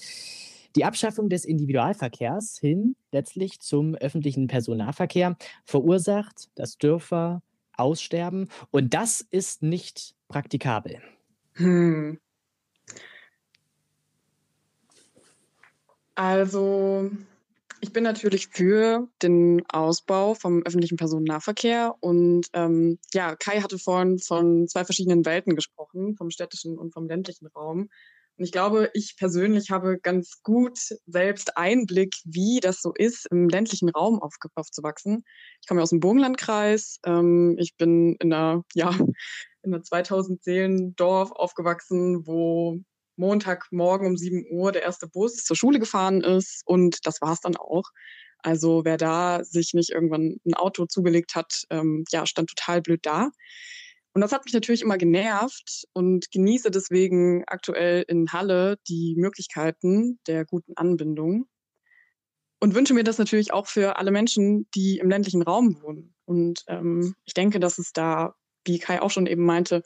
[0.76, 7.44] Die Abschaffung des Individualverkehrs hin letztlich zum öffentlichen Personennahverkehr verursacht, dass Dörfer
[7.78, 11.00] aussterben und das ist nicht praktikabel.
[11.54, 12.20] Hm.
[16.16, 17.12] Also
[17.84, 21.94] ich bin natürlich für den Ausbau vom öffentlichen Personennahverkehr.
[22.00, 27.10] Und ähm, ja, Kai hatte vorhin von zwei verschiedenen Welten gesprochen, vom städtischen und vom
[27.10, 27.90] ländlichen Raum.
[28.38, 33.50] Und ich glaube, ich persönlich habe ganz gut selbst Einblick, wie das so ist, im
[33.50, 35.26] ländlichen Raum auf, aufzuwachsen.
[35.62, 37.00] Ich komme aus dem Burgenlandkreis.
[37.06, 38.98] Ähm, ich bin in einer, ja,
[39.62, 42.80] in einer 2000 Seelen Dorf aufgewachsen, wo
[43.16, 47.42] Montagmorgen um 7 Uhr der erste Bus zur Schule gefahren ist und das war es
[47.42, 47.86] dann auch.
[48.40, 53.06] Also wer da sich nicht irgendwann ein Auto zugelegt hat, ähm, ja, stand total blöd
[53.06, 53.30] da.
[54.14, 60.20] Und das hat mich natürlich immer genervt und genieße deswegen aktuell in Halle die Möglichkeiten
[60.28, 61.48] der guten Anbindung
[62.60, 66.14] und wünsche mir das natürlich auch für alle Menschen, die im ländlichen Raum wohnen.
[66.26, 69.84] Und ähm, ich denke, dass es da wie Kai auch schon eben meinte,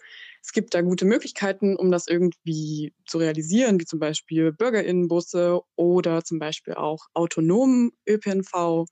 [0.48, 6.24] es gibt da gute Möglichkeiten, um das irgendwie zu realisieren, wie zum Beispiel Bürgerinnenbusse oder
[6.24, 8.86] zum Beispiel auch autonomen ÖPNV.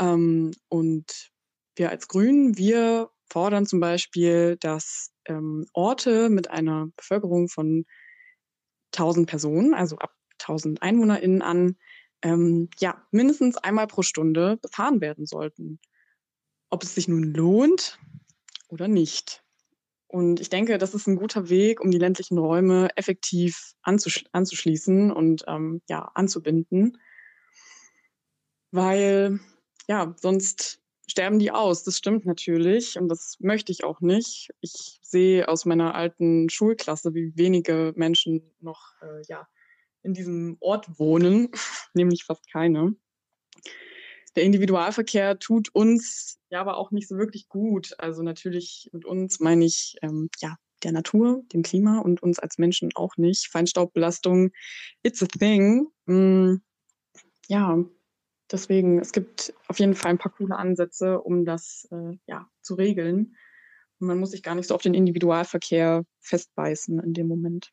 [0.00, 1.30] Ähm, und
[1.76, 7.84] wir als Grünen, wir fordern zum Beispiel, dass ähm, Orte mit einer Bevölkerung von
[8.92, 11.76] 1000 Personen, also ab 1000 EinwohnerInnen an,
[12.22, 15.78] ähm, ja, mindestens einmal pro Stunde befahren werden sollten.
[16.68, 18.00] Ob es sich nun lohnt,
[18.70, 19.44] oder nicht.
[20.10, 25.12] Und ich denke, das ist ein guter Weg, um die ländlichen Räume effektiv anzusch anzuschließen
[25.12, 26.98] und ähm, ja, anzubinden.
[28.72, 29.38] Weil
[29.86, 31.84] ja, sonst sterben die aus.
[31.84, 34.50] Das stimmt natürlich und das möchte ich auch nicht.
[34.60, 39.46] Ich sehe aus meiner alten Schulklasse, wie wenige Menschen noch äh, ja,
[40.02, 41.52] in diesem Ort wohnen,
[41.94, 42.96] nämlich fast keine
[44.36, 47.94] der Individualverkehr tut uns ja aber auch nicht so wirklich gut.
[47.98, 52.58] Also natürlich mit uns meine ich ähm, ja der Natur, dem Klima und uns als
[52.58, 53.48] Menschen auch nicht.
[53.48, 54.50] Feinstaubbelastung,
[55.02, 55.88] it's a thing.
[56.06, 56.56] Mm,
[57.48, 57.78] ja,
[58.50, 62.74] deswegen, es gibt auf jeden Fall ein paar coole Ansätze, um das äh, ja, zu
[62.74, 63.36] regeln.
[63.98, 67.70] Und man muss sich gar nicht so auf den Individualverkehr festbeißen in dem Moment.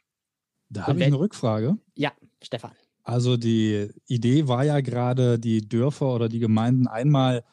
[0.69, 1.77] Da habe ich eine Rückfrage.
[1.95, 2.73] Ja, Stefan.
[3.07, 7.45] Also die Idee war ja gerade, die Dörfer oder die Gemeinden einmal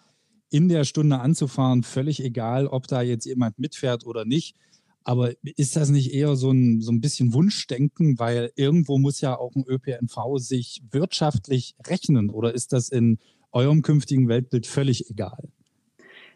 [0.50, 4.56] in der Stunde anzufahren, völlig egal, ob da jetzt jemand mitfährt oder nicht.
[5.04, 9.38] Aber ist das nicht eher so ein, so ein bisschen Wunschdenken, weil irgendwo muss ja
[9.38, 13.20] auch ein ÖPNV sich wirtschaftlich rechnen oder ist das in
[13.52, 15.50] eurem künftigen Weltbild völlig egal?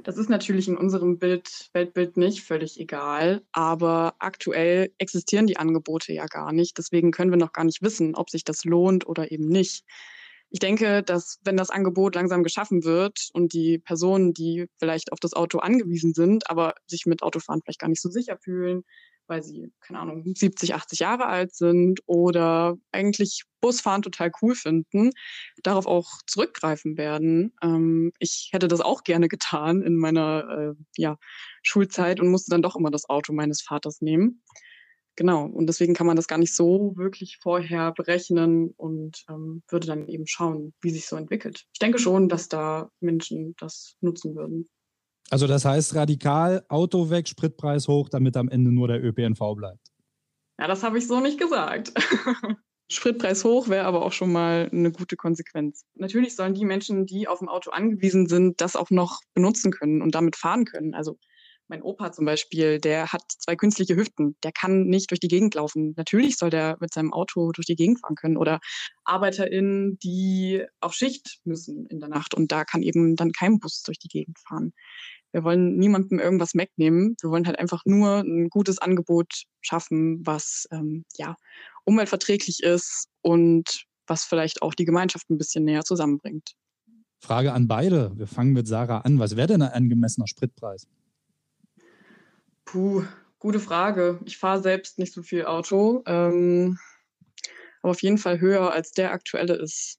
[0.04, 6.12] Das ist natürlich in unserem Bild, Weltbild nicht völlig egal, aber aktuell existieren die Angebote
[6.12, 6.78] ja gar nicht.
[6.78, 9.84] Deswegen können wir noch gar nicht wissen, ob sich das lohnt oder eben nicht.
[10.50, 15.20] Ich denke, dass wenn das Angebot langsam geschaffen wird und die Personen, die vielleicht auf
[15.20, 18.84] das Auto angewiesen sind, aber sich mit Autofahren vielleicht gar nicht so sicher fühlen,
[19.28, 25.10] weil sie, keine Ahnung, 70, 80 Jahre alt sind oder eigentlich Busfahren total cool finden,
[25.62, 27.52] darauf auch zurückgreifen werden.
[27.62, 31.16] Ähm, ich hätte das auch gerne getan in meiner äh, ja,
[31.62, 34.42] Schulzeit und musste dann doch immer das Auto meines Vaters nehmen.
[35.18, 39.88] Genau, und deswegen kann man das gar nicht so wirklich vorher berechnen und ähm, würde
[39.88, 41.66] dann eben schauen, wie sich so entwickelt.
[41.72, 44.68] Ich denke schon, dass da Menschen das nutzen würden.
[45.30, 49.88] Also das heißt radikal Auto weg, Spritpreis hoch, damit am Ende nur der ÖPNV bleibt.
[50.58, 51.92] Ja, das habe ich so nicht gesagt.
[52.90, 55.84] Spritpreis hoch wäre aber auch schon mal eine gute Konsequenz.
[55.94, 60.00] Natürlich sollen die Menschen, die auf dem Auto angewiesen sind, das auch noch benutzen können
[60.00, 60.94] und damit fahren können.
[60.94, 61.18] Also
[61.68, 64.37] mein Opa zum Beispiel, der hat zwei künstliche Hüften.
[64.42, 65.94] Der kann nicht durch die Gegend laufen.
[65.96, 68.37] Natürlich soll der mit seinem Auto durch die Gegend fahren können.
[68.37, 68.61] Oder
[69.04, 72.35] ArbeiterInnen, die auf Schicht müssen in der Nacht.
[72.35, 74.72] Und da kann eben dann kein Bus durch die Gegend fahren.
[75.33, 77.16] Wir wollen niemandem irgendwas wegnehmen.
[77.20, 81.37] Wir wollen halt einfach nur ein gutes Angebot schaffen, was ähm, ja
[81.85, 86.52] umweltverträglich ist und was vielleicht auch die Gemeinschaft ein bisschen näher zusammenbringt.
[87.20, 88.16] Frage an beide.
[88.16, 89.18] Wir fangen mit Sarah an.
[89.18, 90.87] Was wäre denn ein angemessener Spritpreis?
[92.70, 93.02] Puh,
[93.38, 94.20] gute Frage.
[94.26, 96.78] Ich fahre selbst nicht so viel Auto, ähm,
[97.81, 99.98] aber auf jeden Fall höher als der aktuelle ist.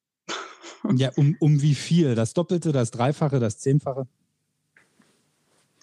[0.95, 2.13] ja, um, um wie viel?
[2.13, 4.07] Das Doppelte, das Dreifache, das Zehnfache?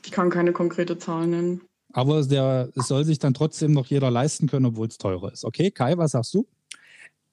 [0.05, 1.63] Ich kann keine konkrete Zahl nennen.
[1.93, 5.45] Aber der, es soll sich dann trotzdem noch jeder leisten können, obwohl es teurer ist.
[5.45, 6.47] Okay, Kai, was sagst du?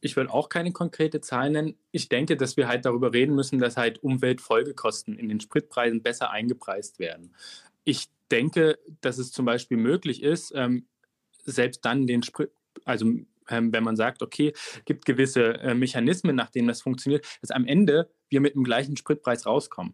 [0.02, 1.76] Ich will auch keine konkrete Zahl nennen.
[1.92, 6.32] Ich denke, dass wir halt darüber reden müssen, dass halt Umweltfolgekosten in den Spritpreisen besser
[6.32, 7.36] eingepreist werden.
[7.84, 10.88] Ich denke, dass es zum Beispiel möglich ist, ähm,
[11.46, 12.52] selbst dann den Sprit,
[12.84, 13.06] also
[13.50, 14.54] ähm, wenn man sagt, okay,
[14.86, 18.98] gibt gewisse äh, Mechanismen, nach denen das funktioniert, dass am Ende wir mit dem gleichen
[18.98, 19.94] Spritpreis rauskommen.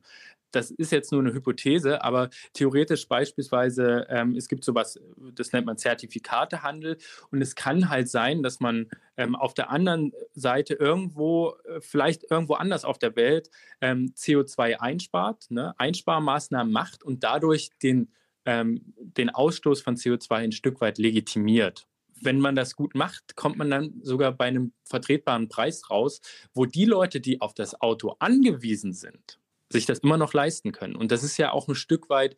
[0.51, 4.99] Das ist jetzt nur eine Hypothese, aber theoretisch beispielsweise, ähm, es gibt sowas,
[5.33, 6.97] das nennt man Zertifikatehandel.
[7.29, 12.31] Und es kann halt sein, dass man ähm, auf der anderen Seite irgendwo, äh, vielleicht
[12.31, 18.11] irgendwo anders auf der Welt ähm, CO2 einspart, ne, Einsparmaßnahmen macht und dadurch den,
[18.45, 21.87] ähm, den Ausstoß von CO2 ein Stück weit legitimiert
[22.21, 26.21] wenn man das gut macht, kommt man dann sogar bei einem vertretbaren Preis raus,
[26.53, 30.95] wo die Leute, die auf das Auto angewiesen sind, sich das immer noch leisten können.
[30.95, 32.37] Und das ist ja auch ein Stück weit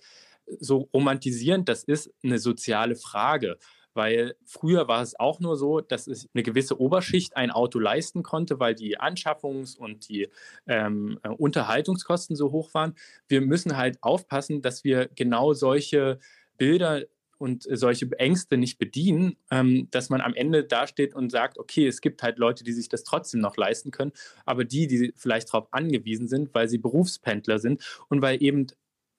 [0.60, 3.58] so romantisierend, das ist eine soziale Frage.
[3.94, 8.24] Weil früher war es auch nur so, dass es eine gewisse Oberschicht ein Auto leisten
[8.24, 10.30] konnte, weil die Anschaffungs- und die
[10.68, 12.96] ähm, äh, Unterhaltungskosten so hoch waren.
[13.28, 16.20] Wir müssen halt aufpassen, dass wir genau solche
[16.58, 17.04] Bilder
[17.42, 22.00] und solche Ängste nicht bedienen, ähm, dass man am Ende dasteht und sagt, okay, es
[22.00, 24.12] gibt halt Leute, die sich das trotzdem noch leisten können,
[24.46, 28.68] aber die, die vielleicht darauf angewiesen sind, weil sie Berufspendler sind und weil eben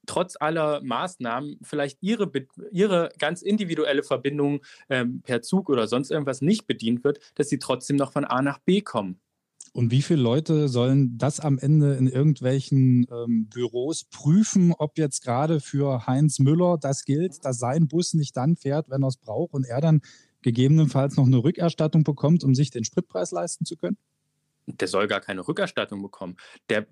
[0.06, 2.30] trotz aller Maßnahmen vielleicht ihre,
[2.70, 7.58] ihre ganz individuelle Verbindung ähm, per Zug oder sonst irgendwas nicht bedient wird, dass sie
[7.58, 9.20] trotzdem noch von A nach B kommen.
[9.74, 15.22] Und wie viele Leute sollen das am Ende in irgendwelchen ähm, Büros prüfen, ob jetzt
[15.22, 19.16] gerade für Heinz Müller das gilt, dass sein Bus nicht dann fährt, wenn er es
[19.16, 20.02] braucht und er dann
[20.42, 23.96] gegebenenfalls noch eine Rückerstattung bekommt, um sich den Spritpreis leisten zu können?
[24.66, 26.36] Der soll gar keine Rückerstattung bekommen.
[26.68, 26.86] Der,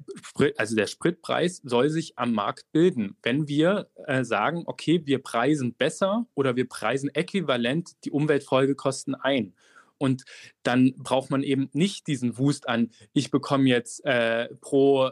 [0.57, 3.17] also der Spritpreis soll sich am Markt bilden.
[3.23, 9.55] Wenn wir äh, sagen, okay, wir preisen besser oder wir preisen äquivalent die Umweltfolgekosten ein
[10.01, 10.25] und
[10.63, 15.11] dann braucht man eben nicht diesen Wust an, ich bekomme jetzt äh, pro,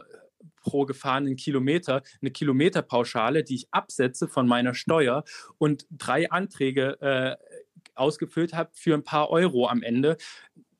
[0.61, 5.23] pro gefahrenen Kilometer eine Kilometerpauschale, die ich absetze von meiner Steuer
[5.59, 7.35] und drei Anträge äh,
[7.93, 10.17] ausgefüllt habe für ein paar Euro am Ende.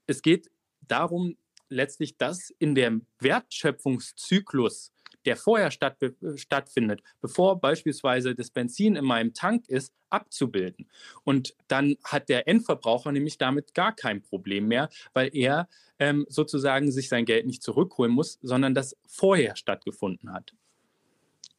[0.08, 0.50] Es geht
[0.82, 1.38] darum,
[1.70, 4.92] letztlich, dass in dem Wertschöpfungszyklus
[5.26, 5.98] der vorher statt,
[6.36, 10.88] stattfindet, bevor beispielsweise das Benzin in meinem Tank ist, abzubilden.
[11.24, 15.68] Und dann hat der Endverbraucher nämlich damit gar kein Problem mehr, weil er
[16.00, 20.54] ähm, sozusagen sich sein Geld nicht zurückholen muss, sondern das vorher stattgefunden hat.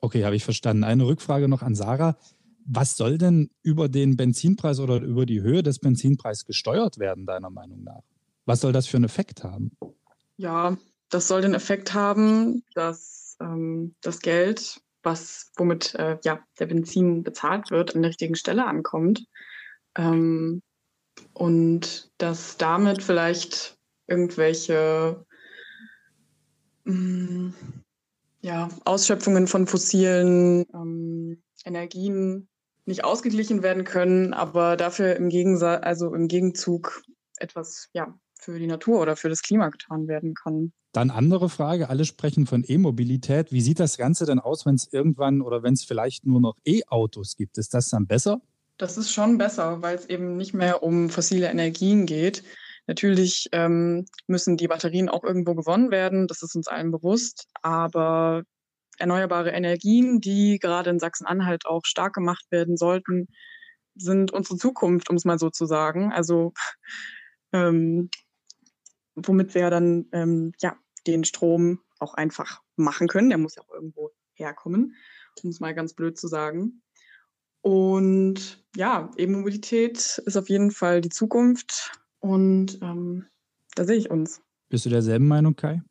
[0.00, 0.82] Okay, habe ich verstanden.
[0.82, 2.16] Eine Rückfrage noch an Sarah.
[2.64, 7.50] Was soll denn über den Benzinpreis oder über die Höhe des Benzinpreises gesteuert werden, deiner
[7.50, 8.02] Meinung nach?
[8.46, 9.72] Was soll das für einen Effekt haben?
[10.40, 10.78] Ja,
[11.10, 17.22] das soll den Effekt haben, dass ähm, das Geld, was, womit äh, ja, der Benzin
[17.22, 19.26] bezahlt wird, an der richtigen Stelle ankommt.
[19.98, 20.62] Ähm,
[21.34, 23.76] und dass damit vielleicht
[24.06, 25.26] irgendwelche
[26.84, 27.54] mh, mm,
[28.40, 32.48] ja, Ausschöpfungen von fossilen ähm, Energien
[32.86, 37.02] nicht ausgeglichen werden können, aber dafür im Gegensatz, also im Gegenzug
[37.36, 40.72] etwas ja, für die Natur oder für das Klima getan werden kann.
[40.92, 43.52] Dann andere Frage, alle sprechen von E-Mobilität.
[43.52, 46.56] Wie sieht das Ganze denn aus, wenn es irgendwann oder wenn es vielleicht nur noch
[46.64, 47.58] E-Autos gibt?
[47.58, 48.40] Ist das dann besser?
[48.76, 52.42] Das ist schon besser, weil es eben nicht mehr um fossile Energien geht.
[52.86, 58.42] Natürlich ähm, müssen die Batterien auch irgendwo gewonnen werden, das ist uns allen bewusst, aber
[58.98, 63.28] erneuerbare Energien, die gerade in Sachsen-Anhalt auch stark gemacht werden sollten,
[63.94, 66.12] sind unsere Zukunft, um es mal so zu sagen.
[66.12, 66.52] Also
[67.52, 68.10] ähm,
[69.22, 73.28] womit wir dann ähm, ja, den Strom auch einfach machen können.
[73.28, 74.96] Der muss ja auch irgendwo herkommen,
[75.42, 76.82] um es mal ganz blöd zu sagen.
[77.62, 83.26] Und ja, E-Mobilität ist auf jeden Fall die Zukunft und ähm,
[83.74, 84.40] da sehe ich uns.
[84.68, 85.82] Bist du derselben Meinung, Kai?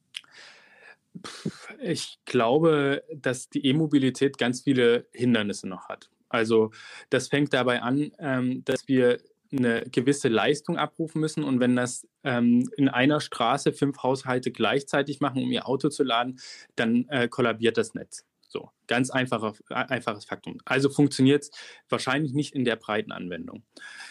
[1.82, 6.10] Ich glaube, dass die E-Mobilität ganz viele Hindernisse noch hat.
[6.30, 6.72] Also
[7.10, 9.20] das fängt dabei an, ähm, dass wir
[9.52, 11.44] eine gewisse Leistung abrufen müssen.
[11.44, 16.04] Und wenn das ähm, in einer Straße fünf Haushalte gleichzeitig machen, um ihr Auto zu
[16.04, 16.40] laden,
[16.76, 18.26] dann äh, kollabiert das Netz.
[18.48, 20.58] So, ganz einfacher, einfaches Faktum.
[20.66, 21.52] Also funktioniert es
[21.88, 23.64] wahrscheinlich nicht in der breiten Anwendung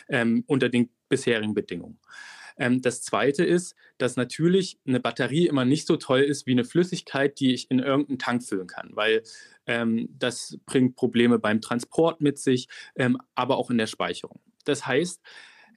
[0.08, 1.98] ähm, unter den bisherigen Bedingungen.
[2.56, 6.64] Ähm, das Zweite ist, dass natürlich eine Batterie immer nicht so toll ist wie eine
[6.64, 9.22] Flüssigkeit, die ich in irgendeinen Tank füllen kann, weil
[9.66, 14.40] ähm, das bringt Probleme beim Transport mit sich, ähm, aber auch in der Speicherung.
[14.64, 15.20] Das heißt,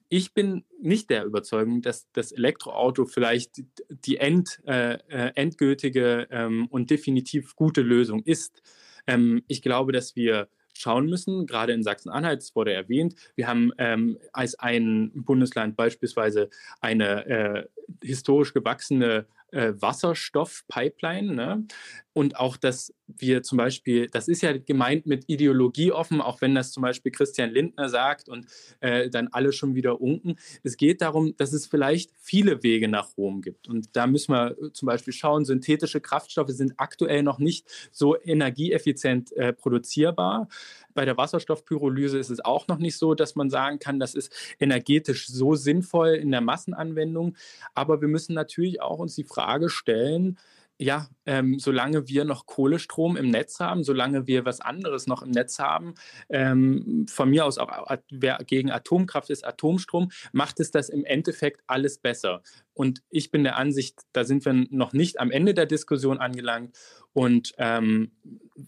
[0.10, 6.67] ich bin nicht der Überzeugung, dass das Elektroauto vielleicht die end, äh, äh, endgültige ähm,
[6.67, 8.62] und definitiv gute Lösung ist.
[9.08, 13.72] Ähm, ich glaube, dass wir schauen müssen, gerade in Sachsen-Anhalt, es wurde erwähnt, wir haben
[13.78, 16.50] ähm, als ein Bundesland beispielsweise
[16.82, 17.67] eine äh,
[18.04, 21.34] historisch gewachsene äh, Wasserstoffpipeline.
[21.34, 21.65] Ne?
[22.13, 26.56] Und auch, dass wir zum Beispiel, das ist ja gemeint mit Ideologie offen, auch wenn
[26.56, 28.45] das zum Beispiel Christian Lindner sagt und
[28.80, 30.36] äh, dann alle schon wieder unken.
[30.63, 33.67] Es geht darum, dass es vielleicht viele Wege nach Rom gibt.
[33.67, 39.32] Und da müssen wir zum Beispiel schauen, synthetische Kraftstoffe sind aktuell noch nicht so energieeffizient
[39.34, 40.47] äh, produzierbar.
[40.93, 44.34] Bei der Wasserstoffpyrolyse ist es auch noch nicht so, dass man sagen kann, das ist
[44.60, 47.36] energetisch so sinnvoll in der Massenanwendung.
[47.74, 50.38] Aber wir müssen natürlich auch uns die Frage stellen,
[50.82, 55.30] ja, ähm, solange wir noch Kohlestrom im Netz haben, solange wir was anderes noch im
[55.30, 55.94] Netz haben,
[56.28, 57.70] ähm, von mir aus auch
[58.10, 62.41] wer gegen Atomkraft ist, Atomstrom, macht es das im Endeffekt alles besser.
[62.74, 66.76] Und ich bin der Ansicht, da sind wir noch nicht am Ende der Diskussion angelangt.
[67.13, 68.13] Und ähm,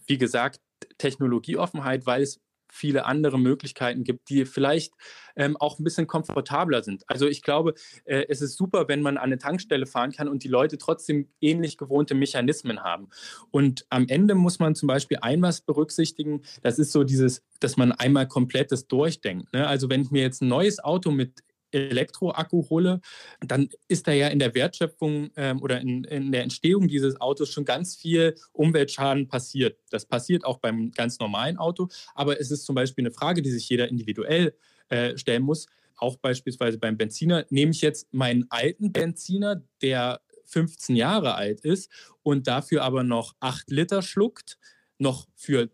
[0.06, 0.60] wie gesagt,
[0.98, 2.40] Technologieoffenheit, weil es
[2.74, 4.92] viele andere Möglichkeiten gibt, die vielleicht
[5.36, 7.04] ähm, auch ein bisschen komfortabler sind.
[7.06, 10.44] Also ich glaube, äh, es ist super, wenn man an eine Tankstelle fahren kann und
[10.44, 13.08] die Leute trotzdem ähnlich gewohnte Mechanismen haben.
[13.50, 17.76] Und am Ende muss man zum Beispiel ein was berücksichtigen, das ist so dieses, dass
[17.76, 19.52] man einmal komplett das durchdenkt.
[19.52, 19.66] Ne?
[19.66, 21.42] Also wenn ich mir jetzt ein neues Auto mit
[21.74, 23.00] Elektroakku hole,
[23.40, 27.50] dann ist da ja in der Wertschöpfung ähm, oder in, in, der Entstehung dieses Autos
[27.50, 29.78] schon ganz viel Umweltschaden passiert.
[29.90, 33.50] Das passiert auch beim ganz normalen Auto, aber es ist zum Beispiel eine Frage, die
[33.50, 34.54] sich jeder individuell
[34.88, 35.66] äh, stellen muss.
[35.96, 37.46] Auch beispielsweise beim Benziner.
[37.50, 41.90] Nehme ich jetzt meinen alten Benziner, der 15 Jahre alt ist
[42.22, 44.58] und dafür aber noch 8 Liter schluckt,
[44.98, 45.70] noch für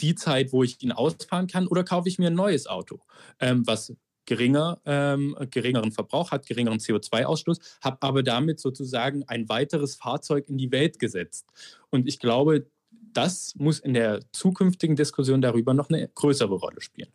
[0.00, 3.00] die Zeit, wo ich ihn ausfahren kann, oder kaufe ich mir ein neues Auto,
[3.40, 3.94] ähm, was
[4.26, 10.58] geringer, ähm, geringeren Verbrauch hat, geringeren CO2-Ausstoß, habe aber damit sozusagen ein weiteres Fahrzeug in
[10.58, 11.46] die Welt gesetzt.
[11.90, 12.66] Und ich glaube,
[13.12, 17.10] das muss in der zukünftigen Diskussion darüber noch eine größere Rolle spielen.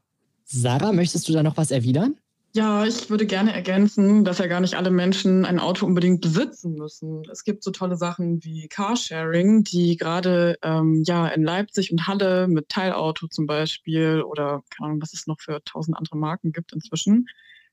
[0.45, 2.19] Sarah, möchtest du da noch was erwidern?
[2.55, 6.73] Ja, ich würde gerne ergänzen, dass ja gar nicht alle Menschen ein Auto unbedingt besitzen
[6.73, 7.21] müssen.
[7.31, 12.47] Es gibt so tolle Sachen wie Carsharing, die gerade ähm, ja in Leipzig und Halle
[12.47, 16.73] mit Teilauto zum Beispiel oder keine Ahnung, was es noch für tausend andere Marken gibt
[16.73, 17.27] inzwischen.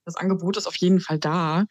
[0.05, 1.65] Das Angebot ist auf jeden Fall da.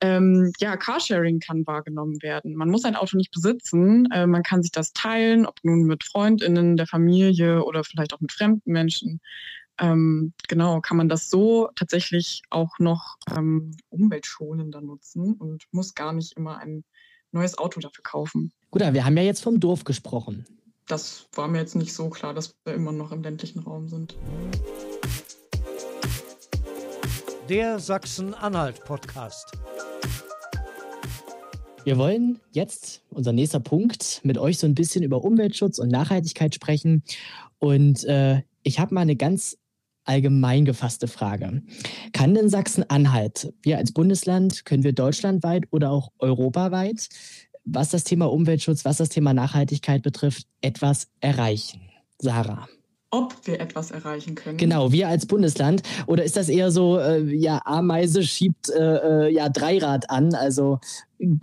[0.00, 2.56] Ähm, ja, Carsharing kann wahrgenommen werden.
[2.56, 4.08] Man muss ein Auto nicht besitzen.
[4.12, 8.20] Äh, man kann sich das teilen, ob nun mit FreundInnen, der Familie oder vielleicht auch
[8.20, 9.20] mit fremden Menschen.
[9.80, 16.12] Ähm, genau, kann man das so tatsächlich auch noch ähm, umweltschonender nutzen und muss gar
[16.12, 16.84] nicht immer ein
[17.32, 18.52] neues Auto dafür kaufen.
[18.70, 20.44] Gut, wir haben ja jetzt vom Dorf gesprochen.
[20.86, 24.18] Das war mir jetzt nicht so klar, dass wir immer noch im ländlichen Raum sind.
[27.48, 29.52] Der Sachsen-Anhalt-Podcast.
[31.84, 36.54] Wir wollen jetzt, unser nächster Punkt, mit euch so ein bisschen über Umweltschutz und Nachhaltigkeit
[36.54, 37.02] sprechen.
[37.58, 39.56] Und äh, ich habe mal eine ganz
[40.10, 41.62] allgemein gefasste Frage.
[42.12, 47.08] Kann denn Sachsen-Anhalt, wir als Bundesland, können wir deutschlandweit oder auch europaweit,
[47.64, 51.80] was das Thema Umweltschutz, was das Thema Nachhaltigkeit betrifft, etwas erreichen?
[52.18, 52.68] Sarah
[53.12, 54.56] ob wir etwas erreichen können.
[54.56, 55.82] Genau, wir als Bundesland.
[56.06, 60.78] Oder ist das eher so, äh, ja, Ameise schiebt äh, äh, ja Dreirad an, also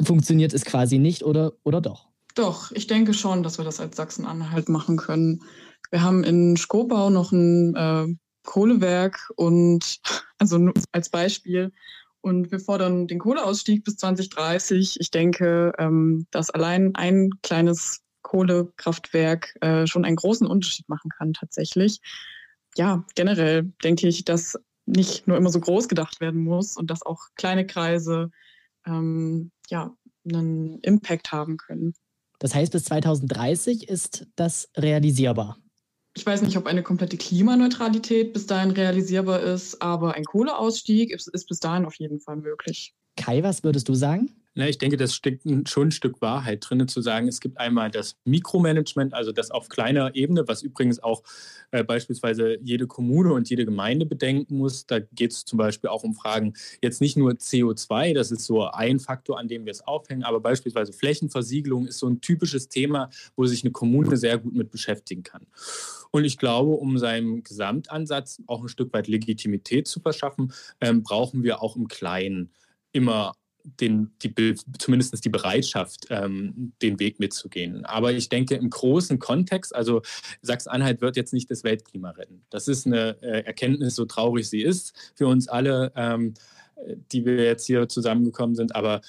[0.01, 2.07] funktioniert es quasi nicht oder, oder doch?
[2.35, 5.41] Doch, ich denke schon, dass wir das als Sachsen-Anhalt machen können.
[5.91, 8.15] Wir haben in Skopau noch ein äh,
[8.47, 9.99] Kohlewerk und
[10.39, 11.71] also als Beispiel.
[12.21, 14.97] Und wir fordern den Kohleausstieg bis 2030.
[14.99, 21.33] Ich denke, ähm, dass allein ein kleines Kohlekraftwerk äh, schon einen großen Unterschied machen kann
[21.33, 21.99] tatsächlich.
[22.75, 27.05] Ja, generell denke ich, dass nicht nur immer so groß gedacht werden muss und dass
[27.05, 28.31] auch kleine Kreise
[28.85, 29.95] ähm, ja,
[30.25, 31.93] einen Impact haben können.
[32.39, 35.57] Das heißt, bis 2030 ist das realisierbar.
[36.17, 41.47] Ich weiß nicht, ob eine komplette Klimaneutralität bis dahin realisierbar ist, aber ein Kohleausstieg ist,
[41.47, 42.95] bis dahin auf jeden Fall möglich.
[43.15, 44.31] Kai, was würdest du sagen?
[44.57, 47.91] Na, ich denke, das steckt schon ein Stück Wahrheit drin, zu sagen, es gibt einmal
[47.91, 51.21] das Mikromanagement, also das auf kleiner Ebene, was übrigens auch
[51.69, 54.87] äh, beispielsweise jede Kommune und jede Gemeinde bedenken muss.
[54.87, 58.65] Da geht es zum Beispiel auch um Fragen, jetzt nicht nur CO2, das ist so
[58.65, 63.11] ein Faktor, an dem wir es aufhängen, aber beispielsweise Flächenversiegelung ist so ein typisches Thema,
[63.35, 65.45] wo sich eine Kommune sehr gut mit beschäftigen kann.
[66.09, 70.51] Und ich glaube, um seinem Gesamtansatz auch ein Stück weit Legitimität zu verschaffen,
[70.81, 72.49] ähm, brauchen wir auch im Kleinen
[72.91, 73.33] immer
[73.79, 77.85] den, die, zumindest die Bereitschaft, ähm, den Weg mitzugehen.
[77.85, 80.01] Aber ich denke, im großen Kontext, also
[80.41, 82.43] Sachsen-Anhalt wird jetzt nicht das Weltklima retten.
[82.49, 86.33] Das ist eine äh, Erkenntnis, so traurig sie ist für uns alle, ähm,
[87.11, 88.75] die wir jetzt hier zusammengekommen sind.
[88.75, 89.01] Aber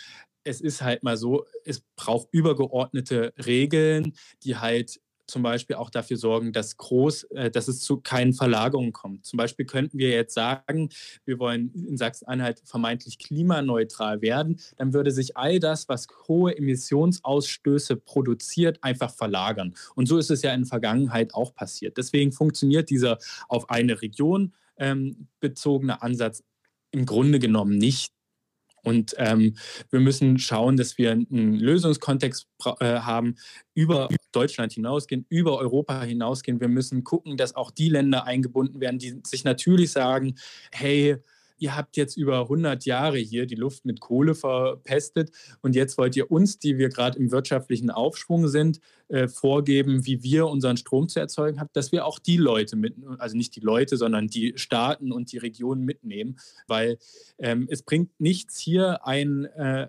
[0.44, 6.16] es ist halt mal so, es braucht übergeordnete Regeln, die halt zum Beispiel auch dafür
[6.16, 9.24] sorgen, dass, groß, äh, dass es zu keinen Verlagerungen kommt.
[9.24, 10.88] Zum Beispiel könnten wir jetzt sagen,
[11.24, 17.96] wir wollen in Sachsen-Anhalt vermeintlich klimaneutral werden, dann würde sich all das, was hohe Emissionsausstöße
[17.96, 19.74] produziert, einfach verlagern.
[19.94, 21.96] Und so ist es ja in der Vergangenheit auch passiert.
[21.96, 23.18] Deswegen funktioniert dieser
[23.48, 26.42] auf eine Region ähm, bezogene Ansatz
[26.90, 28.17] im Grunde genommen nicht.
[28.88, 29.54] Und ähm,
[29.90, 32.48] wir müssen schauen, dass wir einen Lösungskontext
[32.80, 33.34] äh, haben,
[33.74, 36.58] über Deutschland hinausgehen, über Europa hinausgehen.
[36.58, 40.36] Wir müssen gucken, dass auch die Länder eingebunden werden, die sich natürlich sagen,
[40.72, 41.18] hey,
[41.58, 45.30] ihr habt jetzt über 100 Jahre hier die Luft mit Kohle verpestet
[45.62, 50.22] und jetzt wollt ihr uns, die wir gerade im wirtschaftlichen Aufschwung sind, äh, vorgeben, wie
[50.22, 53.60] wir unseren Strom zu erzeugen haben, dass wir auch die Leute mit, also nicht die
[53.60, 56.98] Leute, sondern die Staaten und die Regionen mitnehmen, weil
[57.38, 59.88] ähm, es bringt nichts hier ein äh,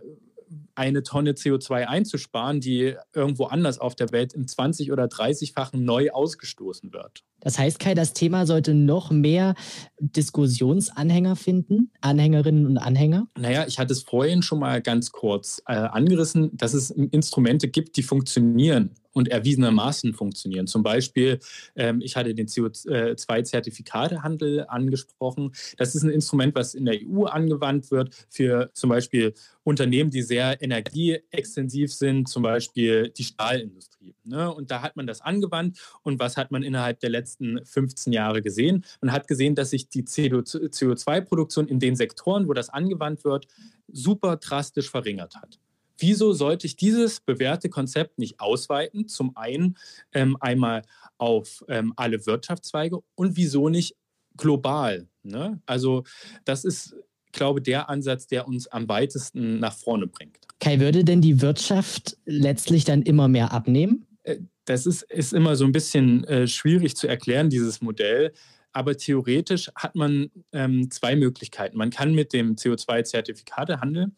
[0.75, 6.11] eine Tonne CO2 einzusparen, die irgendwo anders auf der Welt im 20- oder 30-fachen neu
[6.11, 7.23] ausgestoßen wird.
[7.41, 9.55] Das heißt, Kai, das Thema sollte noch mehr
[9.99, 13.27] Diskussionsanhänger finden, Anhängerinnen und Anhänger?
[13.37, 17.95] Naja, ich hatte es vorhin schon mal ganz kurz äh, angerissen, dass es Instrumente gibt,
[17.95, 20.65] die funktionieren und erwiesenermaßen funktionieren.
[20.65, 21.39] Zum Beispiel,
[21.75, 25.51] ähm, ich hatte den CO2-Zertifikatehandel angesprochen.
[25.77, 30.21] Das ist ein Instrument, was in der EU angewandt wird für zum Beispiel Unternehmen, die
[30.21, 34.15] sehr energieextensiv sind, zum Beispiel die Stahlindustrie.
[34.23, 34.53] Ne?
[34.53, 35.77] Und da hat man das angewandt.
[36.01, 38.85] Und was hat man innerhalb der letzten 15 Jahre gesehen?
[39.01, 43.47] Man hat gesehen, dass sich die CO2-Produktion in den Sektoren, wo das angewandt wird,
[43.91, 45.59] super drastisch verringert hat.
[45.99, 49.07] Wieso sollte ich dieses bewährte Konzept nicht ausweiten?
[49.07, 49.77] Zum einen
[50.13, 50.81] ähm, einmal
[51.17, 53.95] auf ähm, alle Wirtschaftszweige und wieso nicht
[54.37, 55.07] global?
[55.23, 55.61] Ne?
[55.65, 56.03] Also
[56.45, 56.95] das ist,
[57.31, 60.37] glaube ich, der Ansatz, der uns am weitesten nach vorne bringt.
[60.59, 64.05] Kai, würde denn die Wirtschaft letztlich dann immer mehr abnehmen?
[64.23, 68.33] Äh, das ist, ist immer so ein bisschen äh, schwierig zu erklären, dieses Modell.
[68.71, 71.77] Aber theoretisch hat man ähm, zwei Möglichkeiten.
[71.77, 74.11] Man kann mit dem CO2-Zertifikatehandel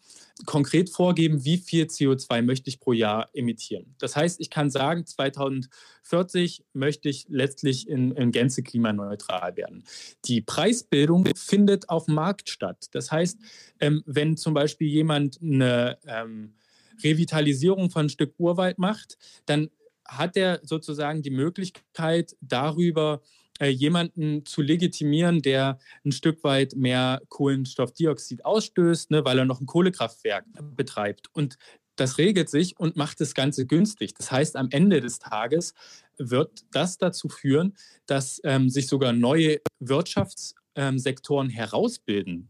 [0.45, 3.95] konkret vorgeben, wie viel CO2 möchte ich pro Jahr emittieren.
[3.99, 9.84] Das heißt, ich kann sagen, 2040 möchte ich letztlich in, in Gänze klimaneutral werden.
[10.26, 12.88] Die Preisbildung findet auf dem Markt statt.
[12.91, 13.39] Das heißt,
[13.80, 16.56] ähm, wenn zum Beispiel jemand eine ähm,
[17.04, 19.70] Revitalisierung von Stück Urwald macht, dann
[20.06, 23.22] hat er sozusagen die Möglichkeit, darüber
[23.60, 29.62] äh, jemanden zu legitimieren, der ein Stück weit mehr Kohlenstoffdioxid ausstößt, ne, weil er noch
[29.62, 30.45] ein Kohlekraftwerk
[30.76, 31.28] betreibt.
[31.34, 31.58] Und
[31.95, 34.14] das regelt sich und macht das Ganze günstig.
[34.16, 35.74] Das heißt, am Ende des Tages
[36.18, 37.76] wird das dazu führen,
[38.06, 42.49] dass ähm, sich sogar neue Wirtschaftssektoren ähm, herausbilden,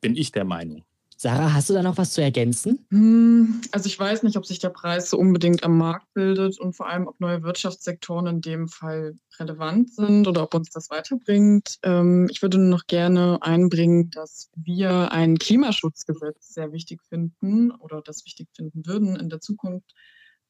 [0.00, 0.84] bin ich der Meinung.
[1.18, 2.86] Sarah, hast du da noch was zu ergänzen?
[2.90, 6.74] Hm, also ich weiß nicht, ob sich der Preis so unbedingt am Markt bildet und
[6.74, 11.78] vor allem, ob neue Wirtschaftssektoren in dem Fall relevant sind oder ob uns das weiterbringt.
[11.82, 18.02] Ähm, ich würde nur noch gerne einbringen, dass wir ein Klimaschutzgesetz sehr wichtig finden oder
[18.02, 19.94] das wichtig finden würden in der Zukunft,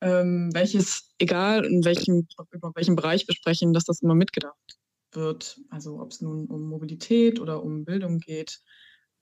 [0.01, 4.79] ähm, welches, egal in welchem, über welchen Bereich wir sprechen, dass das immer mitgedacht
[5.13, 5.61] wird.
[5.71, 8.61] Also ob es nun um Mobilität oder um Bildung geht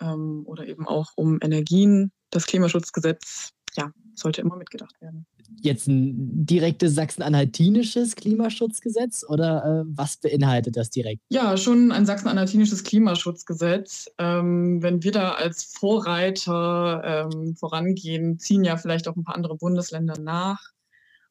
[0.01, 2.13] ähm, oder eben auch um Energien.
[2.31, 5.27] Das Klimaschutzgesetz ja, sollte immer mitgedacht werden.
[5.61, 11.21] Jetzt ein direktes sachsen-anhaltinisches Klimaschutzgesetz oder äh, was beinhaltet das direkt?
[11.29, 14.07] Ja, schon ein sachsen-anhaltinisches Klimaschutzgesetz.
[14.19, 19.57] Ähm, wenn wir da als Vorreiter ähm, vorangehen, ziehen ja vielleicht auch ein paar andere
[19.57, 20.61] Bundesländer nach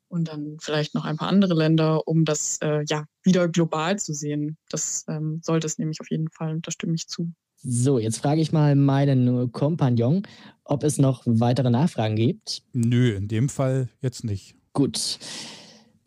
[0.07, 4.13] und dann vielleicht noch ein paar andere Länder, um das äh, ja wieder global zu
[4.13, 4.57] sehen.
[4.69, 7.33] Das ähm, sollte es nämlich auf jeden Fall, da stimme ich zu.
[7.65, 10.23] So, jetzt frage ich mal meinen Kompagnon,
[10.65, 12.61] ob es noch weitere Nachfragen gibt.
[12.73, 14.55] Nö, in dem Fall jetzt nicht.
[14.73, 15.17] Gut.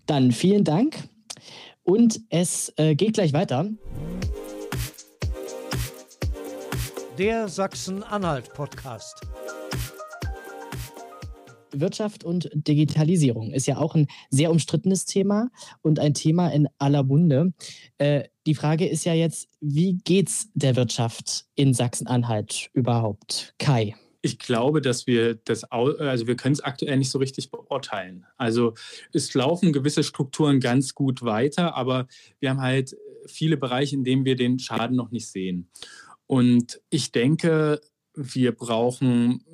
[0.04, 1.08] Dann vielen Dank.
[1.82, 3.70] Und es äh, geht gleich weiter.
[7.18, 9.22] Der Sachsen-Anhalt-Podcast.
[11.80, 15.50] Wirtschaft und Digitalisierung ist ja auch ein sehr umstrittenes Thema
[15.82, 17.52] und ein Thema in aller Munde.
[17.98, 23.54] Äh, die Frage ist ja jetzt, wie geht's der Wirtschaft in Sachsen-Anhalt überhaupt?
[23.58, 23.94] Kai.
[24.22, 28.26] Ich glaube, dass wir das, also wir können es aktuell nicht so richtig beurteilen.
[28.36, 28.74] Also
[29.12, 32.08] es laufen gewisse Strukturen ganz gut weiter, aber
[32.40, 32.96] wir haben halt
[33.26, 35.68] viele Bereiche, in denen wir den Schaden noch nicht sehen.
[36.26, 37.80] Und ich denke,
[38.16, 39.44] wir brauchen,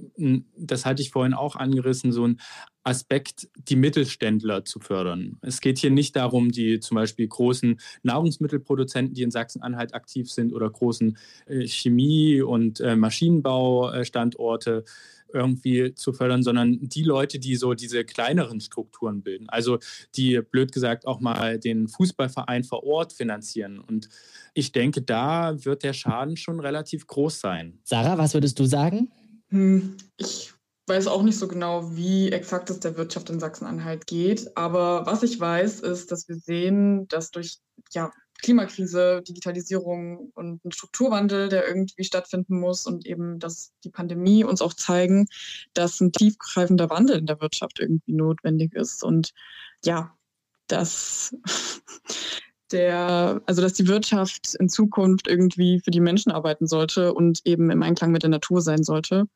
[0.57, 2.41] das hatte ich vorhin auch angerissen, so ein
[2.85, 5.39] Aspekt, die Mittelständler zu fördern.
[5.43, 10.53] Es geht hier nicht darum, die zum Beispiel großen Nahrungsmittelproduzenten, die in Sachsen-Anhalt aktiv sind,
[10.53, 14.85] oder großen äh, Chemie- und äh, Maschinenbaustandorte
[15.33, 19.49] irgendwie zu fördern, sondern die Leute, die so diese kleineren Strukturen bilden.
[19.49, 19.79] Also
[20.15, 23.79] die, blöd gesagt, auch mal den Fußballverein vor Ort finanzieren.
[23.79, 24.09] Und
[24.55, 27.79] ich denke, da wird der Schaden schon relativ groß sein.
[27.85, 29.11] Sarah, was würdest du sagen?
[29.51, 30.53] Hm, ich
[30.89, 34.57] weiß auch nicht so genau, wie exakt es der Wirtschaft in Sachsen-Anhalt geht.
[34.57, 37.59] Aber was ich weiß, ist, dass wir sehen, dass durch
[37.93, 38.11] ja,
[38.43, 44.61] Klimakrise, Digitalisierung und ein Strukturwandel, der irgendwie stattfinden muss und eben, dass die Pandemie uns
[44.61, 45.27] auch zeigen,
[45.75, 49.05] dass ein tiefgreifender Wandel in der Wirtschaft irgendwie notwendig ist.
[49.05, 49.33] Und
[49.85, 50.17] ja,
[50.67, 51.35] dass
[52.73, 57.71] der, also dass die Wirtschaft in Zukunft irgendwie für die Menschen arbeiten sollte und eben
[57.71, 59.27] im Einklang mit der Natur sein sollte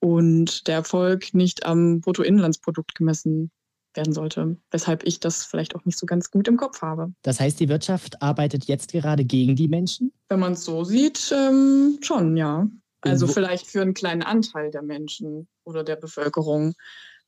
[0.00, 3.50] und der Erfolg nicht am Bruttoinlandsprodukt gemessen
[3.96, 7.12] werden sollte, weshalb ich das vielleicht auch nicht so ganz gut im Kopf habe.
[7.22, 10.12] Das heißt, die Wirtschaft arbeitet jetzt gerade gegen die Menschen?
[10.28, 12.68] Wenn man es so sieht, ähm, schon, ja.
[13.02, 16.74] Also vielleicht für einen kleinen Anteil der Menschen oder der Bevölkerung,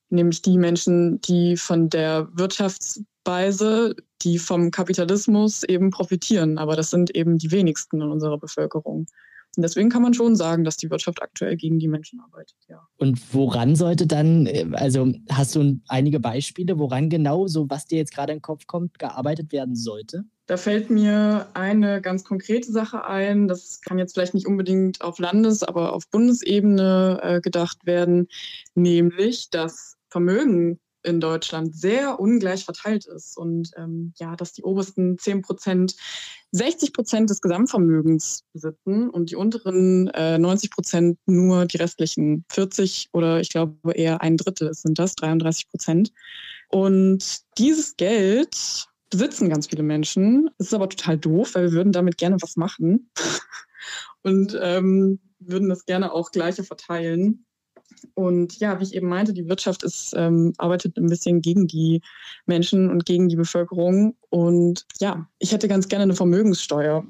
[0.08, 6.58] nämlich die Menschen, die von der Wirtschaftsweise, die vom Kapitalismus eben profitieren.
[6.58, 9.06] Aber das sind eben die wenigsten in unserer Bevölkerung.
[9.56, 12.86] Und deswegen kann man schon sagen, dass die Wirtschaft aktuell gegen die Menschen arbeitet, ja.
[12.96, 17.98] Und woran sollte dann, äh, also hast du einige Beispiele, woran genau, so was dir
[17.98, 20.24] jetzt gerade in den Kopf kommt, gearbeitet werden sollte?
[20.46, 23.48] Da fällt mir eine ganz konkrete Sache ein.
[23.48, 28.28] Das kann jetzt vielleicht nicht unbedingt auf Landes-, aber auf Bundesebene äh, gedacht werden,
[28.74, 35.18] nämlich dass Vermögen in Deutschland sehr ungleich verteilt ist und ähm, ja, dass die obersten
[35.18, 35.94] 10 Prozent
[36.52, 43.10] 60 Prozent des Gesamtvermögens besitzen und die unteren äh, 90 Prozent nur die restlichen 40
[43.12, 46.12] oder ich glaube eher ein Drittel sind das, 33 Prozent.
[46.68, 50.50] Und dieses Geld besitzen ganz viele Menschen.
[50.58, 53.10] Es ist aber total doof, weil wir würden damit gerne was machen
[54.22, 57.44] und ähm, würden das gerne auch gleicher verteilen.
[58.14, 62.00] Und ja, wie ich eben meinte, die Wirtschaft ist, ähm, arbeitet ein bisschen gegen die
[62.46, 64.16] Menschen und gegen die Bevölkerung.
[64.30, 67.04] Und ja, ich hätte ganz gerne eine Vermögenssteuer.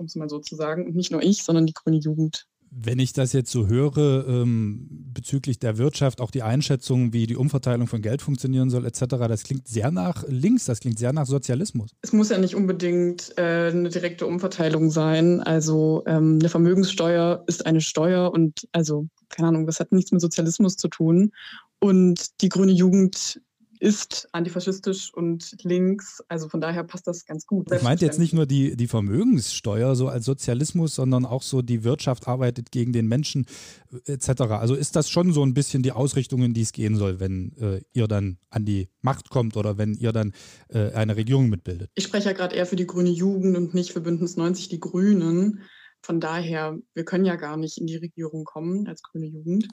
[0.00, 0.86] um es mal so zu sagen.
[0.86, 2.46] Und nicht nur ich, sondern die grüne Jugend.
[2.72, 7.34] Wenn ich das jetzt so höre ähm, bezüglich der Wirtschaft, auch die Einschätzung, wie die
[7.34, 11.26] Umverteilung von Geld funktionieren soll, etc., das klingt sehr nach links, das klingt sehr nach
[11.26, 11.90] Sozialismus.
[12.02, 15.40] Es muss ja nicht unbedingt äh, eine direkte Umverteilung sein.
[15.40, 20.20] Also ähm, eine Vermögenssteuer ist eine Steuer und also, keine Ahnung, das hat nichts mit
[20.20, 21.32] Sozialismus zu tun.
[21.78, 23.40] Und die grüne Jugend
[23.80, 26.22] ist antifaschistisch und links.
[26.28, 27.72] Also von daher passt das ganz gut.
[27.72, 31.82] Ich meinte jetzt nicht nur die, die Vermögenssteuer so als Sozialismus, sondern auch so die
[31.82, 33.46] Wirtschaft arbeitet gegen den Menschen
[34.06, 34.42] äh, etc.
[34.52, 37.56] Also ist das schon so ein bisschen die Ausrichtung, in die es gehen soll, wenn
[37.56, 40.34] äh, ihr dann an die Macht kommt oder wenn ihr dann
[40.68, 41.90] äh, eine Regierung mitbildet?
[41.94, 44.80] Ich spreche ja gerade eher für die grüne Jugend und nicht für Bündnis 90 die
[44.80, 45.62] Grünen.
[46.02, 49.68] Von daher, wir können ja gar nicht in die Regierung kommen als grüne Jugend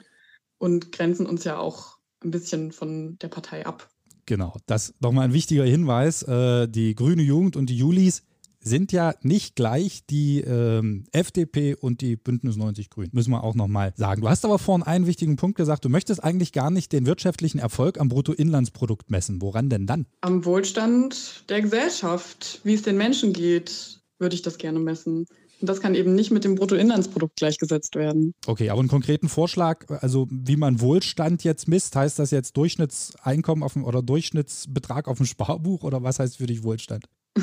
[0.58, 3.88] und grenzen uns ja auch ein bisschen von der Partei ab.
[4.26, 6.22] Genau, das nochmal ein wichtiger Hinweis.
[6.22, 8.24] Äh, die Grüne Jugend und die Julis
[8.60, 13.10] sind ja nicht gleich die ähm, FDP und die Bündnis 90 Grünen.
[13.12, 14.20] Müssen wir auch nochmal sagen.
[14.20, 15.84] Du hast aber vorhin einen wichtigen Punkt gesagt.
[15.84, 19.40] Du möchtest eigentlich gar nicht den wirtschaftlichen Erfolg am Bruttoinlandsprodukt messen.
[19.40, 20.06] Woran denn dann?
[20.20, 25.26] Am Wohlstand der Gesellschaft, wie es den Menschen geht, würde ich das gerne messen.
[25.60, 28.34] Und das kann eben nicht mit dem Bruttoinlandsprodukt gleichgesetzt werden.
[28.46, 33.64] Okay, aber einen konkreten Vorschlag, also wie man Wohlstand jetzt misst, heißt das jetzt Durchschnittseinkommen
[33.64, 37.06] auf dem, oder Durchschnittsbetrag auf dem Sparbuch oder was heißt für dich Wohlstand?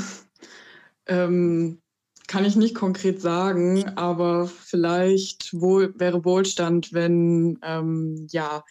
[1.07, 1.79] ähm,
[2.27, 8.63] kann ich nicht konkret sagen, aber vielleicht wohl, wäre Wohlstand, wenn ähm, ja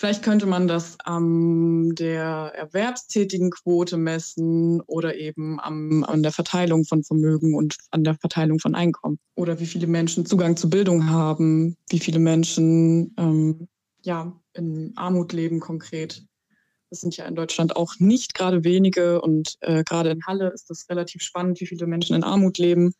[0.00, 6.86] Vielleicht könnte man das an der erwerbstätigen Quote messen oder eben am, an der Verteilung
[6.86, 9.18] von Vermögen und an der Verteilung von Einkommen.
[9.34, 13.68] Oder wie viele Menschen Zugang zu Bildung haben, wie viele Menschen ähm,
[14.00, 16.24] ja, in Armut leben konkret.
[16.88, 20.70] Das sind ja in Deutschland auch nicht gerade wenige und äh, gerade in Halle ist
[20.70, 22.94] das relativ spannend, wie viele Menschen in Armut leben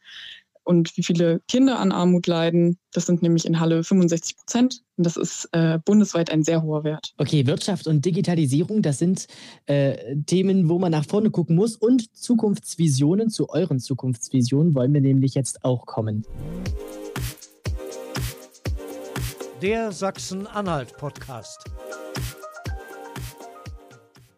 [0.64, 2.78] und wie viele Kinder an Armut leiden.
[2.92, 4.82] Das sind nämlich in Halle 65 Prozent.
[4.96, 7.12] Und das ist äh, bundesweit ein sehr hoher Wert.
[7.18, 9.26] Okay, Wirtschaft und Digitalisierung, das sind
[9.66, 11.76] äh, Themen, wo man nach vorne gucken muss.
[11.76, 16.24] Und Zukunftsvisionen, zu euren Zukunftsvisionen wollen wir nämlich jetzt auch kommen.
[19.62, 21.64] Der Sachsen-Anhalt-Podcast.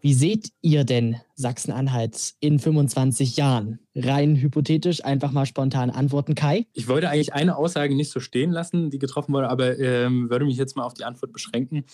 [0.05, 3.79] Wie seht ihr denn Sachsen-Anhalt in 25 Jahren?
[3.95, 6.35] Rein hypothetisch, einfach mal spontan antworten.
[6.35, 6.67] Kai?
[6.73, 10.45] Ich wollte eigentlich eine Aussage nicht so stehen lassen, die getroffen wurde, aber ähm, würde
[10.45, 11.85] mich jetzt mal auf die Antwort beschränken.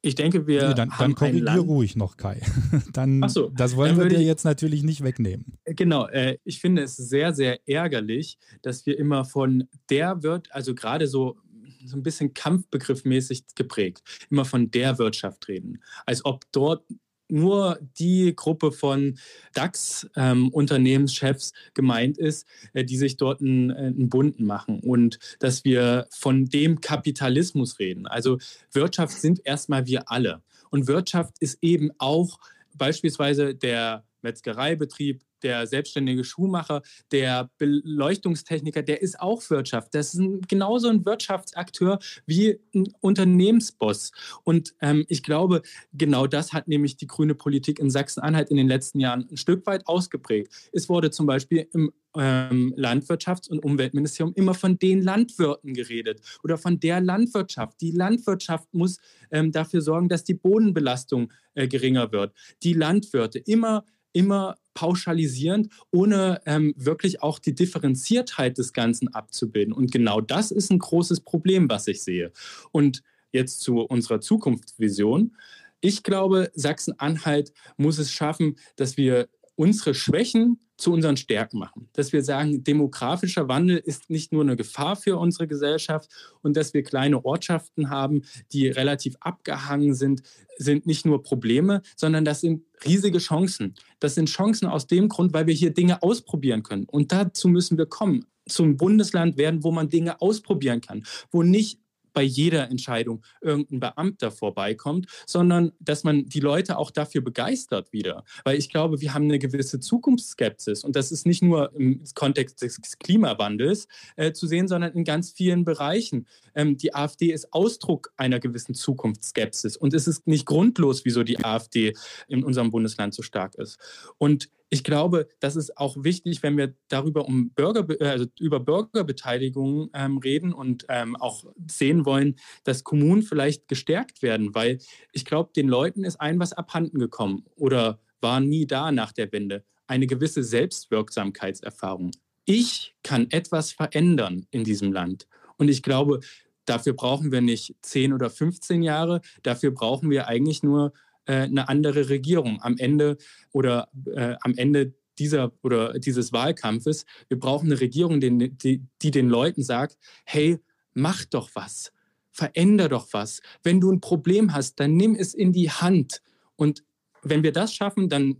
[0.00, 0.68] Ich denke, wir.
[0.68, 2.40] Nee, dann, haben dann korrigier ruhig noch, Kai.
[2.94, 5.58] dann, Ach so, das wollen wir dir jetzt natürlich nicht wegnehmen.
[5.66, 10.74] Genau, äh, ich finde es sehr, sehr ärgerlich, dass wir immer von der wird, also
[10.74, 11.36] gerade so
[11.84, 15.82] so ein bisschen kampfbegriffmäßig geprägt, immer von der Wirtschaft reden.
[16.06, 16.82] Als ob dort
[17.28, 19.18] nur die Gruppe von
[19.54, 25.64] DAX-Unternehmenschefs ähm, gemeint ist, äh, die sich dort einen, äh, einen Bunden machen und dass
[25.64, 28.06] wir von dem Kapitalismus reden.
[28.06, 28.38] Also
[28.72, 30.42] Wirtschaft sind erstmal wir alle.
[30.70, 32.38] Und Wirtschaft ist eben auch
[32.74, 36.82] beispielsweise der Metzgereibetrieb, der selbstständige Schuhmacher,
[37.12, 39.94] der Beleuchtungstechniker, der ist auch Wirtschaft.
[39.94, 44.12] Das ist ein, genauso ein Wirtschaftsakteur wie ein Unternehmensboss.
[44.44, 45.62] Und ähm, ich glaube,
[45.92, 49.66] genau das hat nämlich die grüne Politik in Sachsen-Anhalt in den letzten Jahren ein Stück
[49.66, 50.52] weit ausgeprägt.
[50.72, 56.58] Es wurde zum Beispiel im ähm, Landwirtschafts- und Umweltministerium immer von den Landwirten geredet oder
[56.58, 57.80] von der Landwirtschaft.
[57.80, 58.98] Die Landwirtschaft muss
[59.30, 62.32] ähm, dafür sorgen, dass die Bodenbelastung äh, geringer wird.
[62.62, 69.72] Die Landwirte immer immer pauschalisierend, ohne ähm, wirklich auch die Differenziertheit des Ganzen abzubilden.
[69.72, 72.30] Und genau das ist ein großes Problem, was ich sehe.
[72.70, 73.02] Und
[73.32, 75.36] jetzt zu unserer Zukunftsvision.
[75.80, 81.88] Ich glaube, Sachsen-Anhalt muss es schaffen, dass wir unsere Schwächen zu unseren Stärken machen.
[81.92, 86.08] Dass wir sagen, demografischer Wandel ist nicht nur eine Gefahr für unsere Gesellschaft
[86.40, 88.22] und dass wir kleine Ortschaften haben,
[88.52, 90.22] die relativ abgehangen sind,
[90.56, 93.74] sind nicht nur Probleme, sondern das sind riesige Chancen.
[94.00, 96.84] Das sind Chancen aus dem Grund, weil wir hier Dinge ausprobieren können.
[96.84, 101.80] Und dazu müssen wir kommen zum Bundesland werden, wo man Dinge ausprobieren kann, wo nicht
[102.12, 108.24] bei jeder Entscheidung irgendein Beamter vorbeikommt, sondern dass man die Leute auch dafür begeistert wieder.
[108.44, 112.62] Weil ich glaube, wir haben eine gewisse Zukunftsskepsis und das ist nicht nur im Kontext
[112.62, 116.26] des Klimawandels äh, zu sehen, sondern in ganz vielen Bereichen.
[116.54, 121.44] Ähm, die AfD ist Ausdruck einer gewissen Zukunftsskepsis und es ist nicht grundlos, wieso die
[121.44, 121.94] AfD
[122.28, 123.78] in unserem Bundesland so stark ist.
[124.18, 129.90] Und ich glaube, das ist auch wichtig, wenn wir darüber um Bürger, also über Bürgerbeteiligung
[129.94, 134.78] ähm, reden und ähm, auch sehen wollen, dass Kommunen vielleicht gestärkt werden, weil
[135.12, 139.32] ich glaube, den Leuten ist ein was abhanden gekommen oder war nie da nach der
[139.32, 139.64] Wende.
[139.86, 142.10] Eine gewisse Selbstwirksamkeitserfahrung.
[142.44, 145.26] ich kann etwas verändern in diesem Land.
[145.58, 146.20] Und ich glaube,
[146.64, 150.92] dafür brauchen wir nicht 10 oder 15 Jahre, dafür brauchen wir eigentlich nur äh,
[151.32, 153.16] eine andere Regierung am Ende
[153.52, 157.04] oder äh, am Ende dieser oder dieses Wahlkampfes.
[157.28, 160.58] Wir brauchen eine Regierung, die, die, die den Leuten sagt, hey,
[160.94, 161.92] mach doch was,
[162.30, 163.40] veränder doch was.
[163.62, 166.22] Wenn du ein Problem hast, dann nimm es in die Hand.
[166.56, 166.84] Und
[167.22, 168.36] wenn wir das schaffen, dann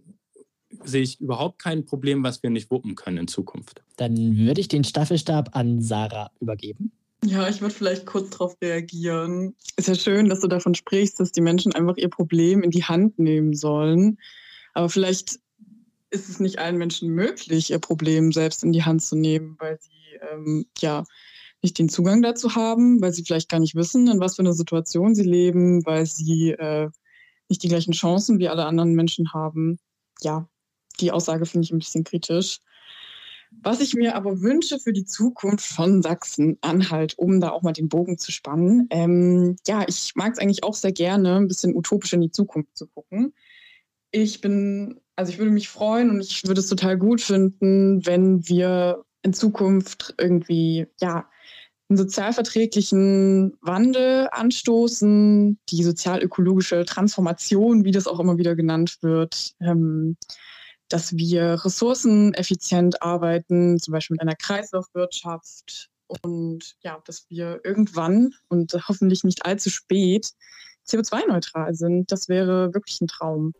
[0.85, 3.83] sehe ich überhaupt kein Problem, was wir nicht wuppen können in Zukunft.
[3.97, 6.93] Dann würde ich den Staffelstab an Sarah übergeben.
[7.25, 9.55] Ja, ich würde vielleicht kurz darauf reagieren.
[9.77, 12.85] Ist ja schön, dass du davon sprichst, dass die Menschen einfach ihr Problem in die
[12.85, 14.19] Hand nehmen sollen.
[14.75, 15.41] Aber vielleicht
[16.11, 19.79] ist es nicht allen Menschen möglich, ihr Problem selbst in die Hand zu nehmen, weil
[19.81, 21.05] sie ähm, ja
[21.61, 24.53] nicht den Zugang dazu haben, weil sie vielleicht gar nicht wissen, in was für einer
[24.53, 26.89] Situation sie leben, weil sie äh,
[27.49, 29.79] nicht die gleichen Chancen wie alle anderen Menschen haben.
[30.21, 30.49] Ja,
[31.01, 32.61] die Aussage finde ich ein bisschen kritisch.
[33.51, 37.89] Was ich mir aber wünsche für die Zukunft von Sachsen-Anhalt, um da auch mal den
[37.89, 42.13] Bogen zu spannen, ähm, ja, ich mag es eigentlich auch sehr gerne, ein bisschen utopisch
[42.13, 43.33] in die Zukunft zu gucken.
[44.11, 48.47] Ich bin, also ich würde mich freuen und ich würde es total gut finden, wenn
[48.49, 51.29] wir in Zukunft irgendwie, ja,
[51.89, 60.17] einen sozialverträglichen Wandel anstoßen, die sozial-ökologische Transformation, wie das auch immer wieder genannt wird, ähm,
[60.89, 68.73] dass wir ressourceneffizient arbeiten, zum Beispiel mit einer Kreislaufwirtschaft und ja, dass wir irgendwann und
[68.89, 70.31] hoffentlich nicht allzu spät
[70.89, 72.11] CO2-neutral sind.
[72.11, 73.53] Das wäre wirklich ein Traum.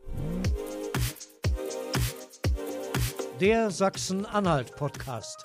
[3.41, 5.45] Der Sachsen-Anhalt-Podcast.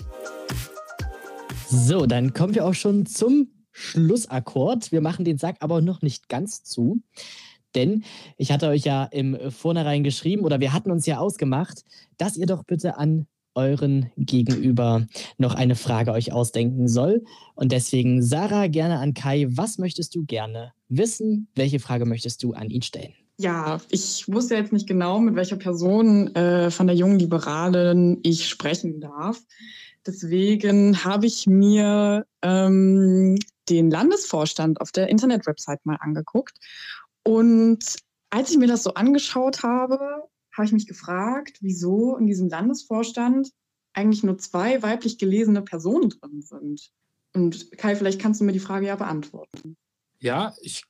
[1.69, 4.91] So, dann kommen wir auch schon zum Schlussakkord.
[4.91, 7.01] Wir machen den Sack aber noch nicht ganz zu.
[7.75, 8.03] Denn
[8.37, 11.83] ich hatte euch ja im Vornherein geschrieben oder wir hatten uns ja ausgemacht,
[12.17, 15.05] dass ihr doch bitte an euren Gegenüber
[15.37, 17.23] noch eine Frage euch ausdenken soll.
[17.55, 21.47] Und deswegen, Sarah, gerne an Kai, was möchtest du gerne wissen?
[21.55, 23.13] Welche Frage möchtest du an ihn stellen?
[23.37, 28.47] Ja, ich wusste jetzt nicht genau, mit welcher Person äh, von der jungen Liberalen ich
[28.47, 29.41] sprechen darf.
[30.05, 33.37] Deswegen habe ich mir ähm,
[33.69, 36.59] den Landesvorstand auf der Internetwebsite mal angeguckt
[37.23, 37.97] und
[38.29, 40.23] als ich mir das so angeschaut habe,
[40.55, 43.49] habe ich mich gefragt, wieso in diesem Landesvorstand
[43.93, 46.89] eigentlich nur zwei weiblich gelesene Personen drin sind.
[47.33, 49.75] Und Kai, vielleicht kannst du mir die Frage ja beantworten.
[50.19, 50.83] Ja, ich,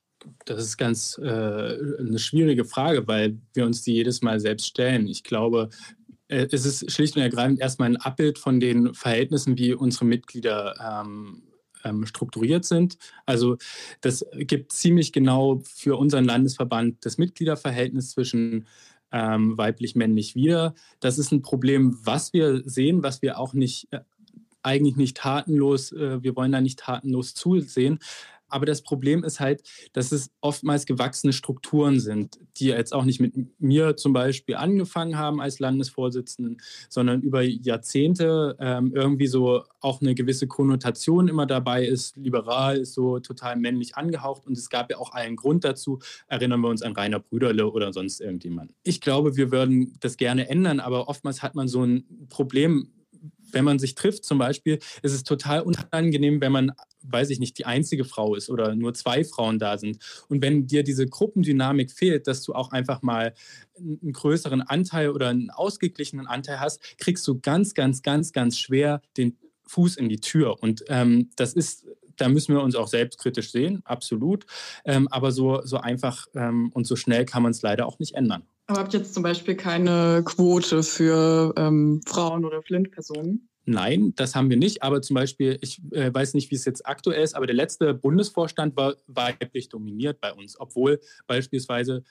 [0.46, 5.08] das ist ganz äh, eine schwierige Frage, weil wir uns die jedes Mal selbst stellen.
[5.08, 5.70] Ich glaube,
[6.28, 11.04] äh, es ist schlicht und ergreifend erstmal ein Abbild von den Verhältnissen, wie unsere Mitglieder
[11.04, 11.44] ähm,
[11.84, 12.98] ähm, strukturiert sind.
[13.26, 13.58] Also
[14.02, 18.68] das gibt ziemlich genau für unseren Landesverband das Mitgliederverhältnis zwischen
[19.12, 20.74] ähm, weiblich-männlich wieder.
[21.00, 24.00] Das ist ein Problem, was wir sehen, was wir auch nicht äh,
[24.64, 28.00] eigentlich nicht tatenlos, äh, wir wollen da nicht tatenlos zusehen,
[28.54, 33.20] aber das Problem ist halt, dass es oftmals gewachsene Strukturen sind, die jetzt auch nicht
[33.20, 40.02] mit mir zum Beispiel angefangen haben als Landesvorsitzenden, sondern über Jahrzehnte ähm, irgendwie so auch
[40.02, 42.16] eine gewisse Konnotation immer dabei ist.
[42.16, 46.00] Liberal ist so total männlich angehaucht und es gab ja auch einen Grund dazu.
[46.28, 48.72] Erinnern wir uns an Rainer Brüderle oder sonst irgendjemand.
[48.84, 52.90] Ich glaube, wir würden das gerne ändern, aber oftmals hat man so ein Problem
[53.54, 56.72] wenn man sich trifft zum Beispiel, ist es total unangenehm, wenn man,
[57.04, 60.00] weiß ich nicht, die einzige Frau ist oder nur zwei Frauen da sind.
[60.28, 63.34] Und wenn dir diese Gruppendynamik fehlt, dass du auch einfach mal
[63.78, 69.02] einen größeren Anteil oder einen ausgeglichenen Anteil hast, kriegst du ganz, ganz, ganz, ganz schwer
[69.18, 69.38] den
[69.68, 70.62] Fuß in die Tür.
[70.62, 71.86] Und ähm, das ist
[72.18, 74.46] da müssen wir uns auch selbstkritisch sehen, absolut.
[74.86, 78.16] Ähm, aber so, so einfach ähm, und so schnell kann man es leider auch nicht
[78.16, 78.44] ändern.
[78.74, 83.48] Aber habt ihr jetzt zum Beispiel keine Quote für ähm, Frauen oder Flint-Personen?
[83.66, 84.82] Nein, das haben wir nicht.
[84.82, 87.94] Aber zum Beispiel, ich äh, weiß nicht, wie es jetzt aktuell ist, aber der letzte
[87.94, 92.04] Bundesvorstand war weiblich dominiert bei uns, obwohl beispielsweise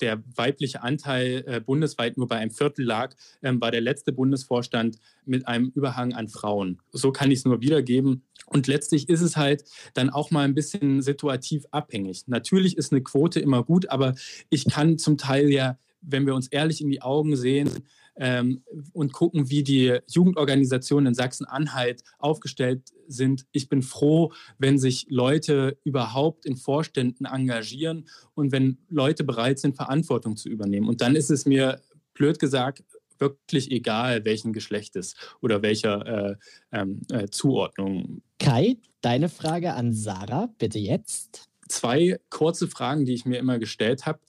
[0.00, 4.98] der weibliche Anteil äh, bundesweit nur bei einem Viertel lag, ähm, war der letzte Bundesvorstand
[5.24, 6.80] mit einem Überhang an Frauen.
[6.92, 8.22] So kann ich es nur wiedergeben.
[8.46, 12.28] Und letztlich ist es halt dann auch mal ein bisschen situativ abhängig.
[12.28, 14.14] Natürlich ist eine Quote immer gut, aber
[14.48, 17.70] ich kann zum Teil ja, wenn wir uns ehrlich in die Augen sehen,
[18.18, 23.46] ähm, und gucken, wie die Jugendorganisationen in Sachsen-Anhalt aufgestellt sind.
[23.52, 29.76] Ich bin froh, wenn sich Leute überhaupt in Vorständen engagieren und wenn Leute bereit sind,
[29.76, 30.88] Verantwortung zu übernehmen.
[30.88, 31.80] Und dann ist es mir,
[32.14, 32.82] blöd gesagt,
[33.20, 36.36] wirklich egal, welchen Geschlechtes oder welcher äh,
[36.72, 38.22] ähm, äh, Zuordnung.
[38.38, 41.48] Kai, deine Frage an Sarah, bitte jetzt.
[41.68, 44.20] Zwei kurze Fragen, die ich mir immer gestellt habe.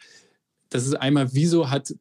[0.70, 1.94] Das ist einmal, wieso hat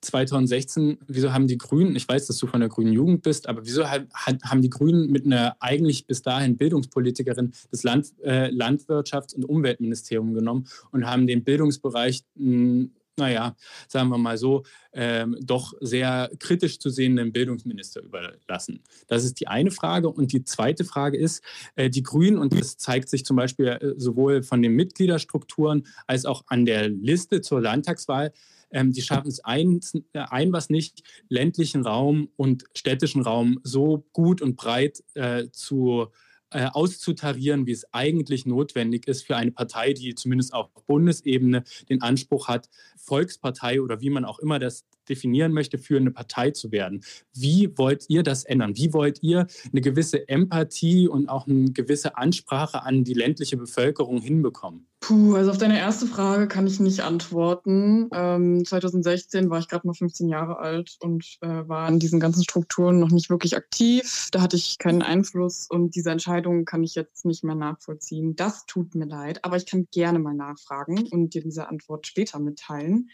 [0.00, 3.64] 2016, wieso haben die Grünen, ich weiß, dass du von der Grünen Jugend bist, aber
[3.64, 9.44] wieso haben die Grünen mit einer eigentlich bis dahin Bildungspolitikerin das Land, äh, Landwirtschafts- und
[9.44, 12.88] Umweltministerium genommen und haben den Bildungsbereich mh,
[13.18, 13.56] naja,
[13.88, 18.82] sagen wir mal so, ähm, doch sehr kritisch zu sehenden Bildungsminister überlassen.
[19.06, 20.08] Das ist die eine Frage.
[20.08, 21.42] Und die zweite Frage ist,
[21.76, 26.24] äh, die Grünen, und das zeigt sich zum Beispiel äh, sowohl von den Mitgliederstrukturen als
[26.24, 28.32] auch an der Liste zur Landtagswahl,
[28.70, 29.80] ähm, die schaffen es ein,
[30.12, 36.27] ein, was nicht, ländlichen Raum und städtischen Raum so gut und breit äh, zu äh,
[36.50, 42.48] auszutarieren, wie es eigentlich notwendig ist für eine Partei, die zumindest auf Bundesebene den Anspruch
[42.48, 47.02] hat, Volkspartei oder wie man auch immer das definieren möchte, für eine Partei zu werden.
[47.34, 48.76] Wie wollt ihr das ändern?
[48.76, 54.20] Wie wollt ihr eine gewisse Empathie und auch eine gewisse Ansprache an die ländliche Bevölkerung
[54.20, 54.88] hinbekommen?
[55.00, 58.08] Puh, also auf deine erste Frage kann ich nicht antworten.
[58.12, 62.42] Ähm, 2016 war ich gerade mal 15 Jahre alt und äh, war in diesen ganzen
[62.42, 64.28] Strukturen noch nicht wirklich aktiv.
[64.32, 68.34] Da hatte ich keinen Einfluss und diese Entscheidung kann ich jetzt nicht mehr nachvollziehen.
[68.34, 72.40] Das tut mir leid, aber ich kann gerne mal nachfragen und dir diese Antwort später
[72.40, 73.08] mitteilen.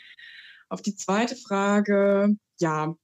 [0.68, 2.96] Auf die zweite Frage, ja,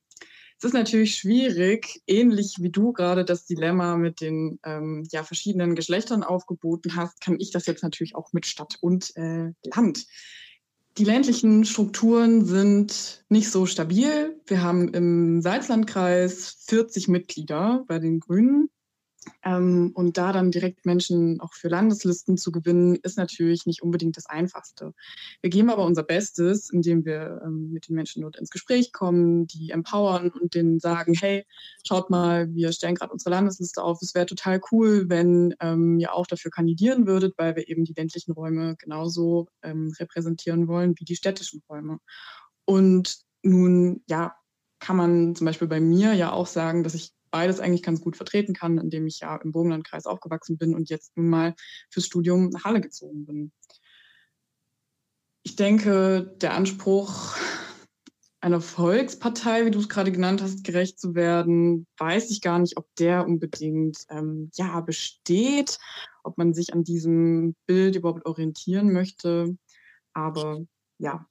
[0.58, 5.74] es ist natürlich schwierig, ähnlich wie du gerade das Dilemma mit den ähm, ja, verschiedenen
[5.74, 10.06] Geschlechtern aufgeboten hast, kann ich das jetzt natürlich auch mit Stadt und äh, Land.
[10.98, 14.38] Die ländlichen Strukturen sind nicht so stabil.
[14.46, 18.68] Wir haben im Salzlandkreis 40 Mitglieder bei den Grünen.
[19.44, 24.16] Ähm, und da dann direkt Menschen auch für Landeslisten zu gewinnen, ist natürlich nicht unbedingt
[24.16, 24.94] das Einfachste.
[25.42, 29.46] Wir geben aber unser Bestes, indem wir ähm, mit den Menschen dort ins Gespräch kommen,
[29.46, 31.46] die empowern und denen sagen, hey,
[31.86, 34.00] schaut mal, wir stellen gerade unsere Landesliste auf.
[34.02, 37.94] Es wäre total cool, wenn ähm, ihr auch dafür kandidieren würdet, weil wir eben die
[37.94, 41.98] ländlichen Räume genauso ähm, repräsentieren wollen wie die städtischen Räume.
[42.64, 44.34] Und nun, ja,
[44.80, 48.16] kann man zum Beispiel bei mir ja auch sagen, dass ich beides eigentlich ganz gut
[48.16, 51.54] vertreten kann, indem ich ja im Burgenlandkreis aufgewachsen bin und jetzt nun mal
[51.90, 53.52] fürs Studium nach Halle gezogen bin.
[55.42, 57.36] Ich denke, der Anspruch
[58.42, 62.78] einer Volkspartei, wie du es gerade genannt hast, gerecht zu werden, weiß ich gar nicht,
[62.78, 65.78] ob der unbedingt ähm, ja besteht,
[66.24, 69.56] ob man sich an diesem Bild überhaupt orientieren möchte.
[70.14, 70.64] Aber
[70.98, 71.26] ja,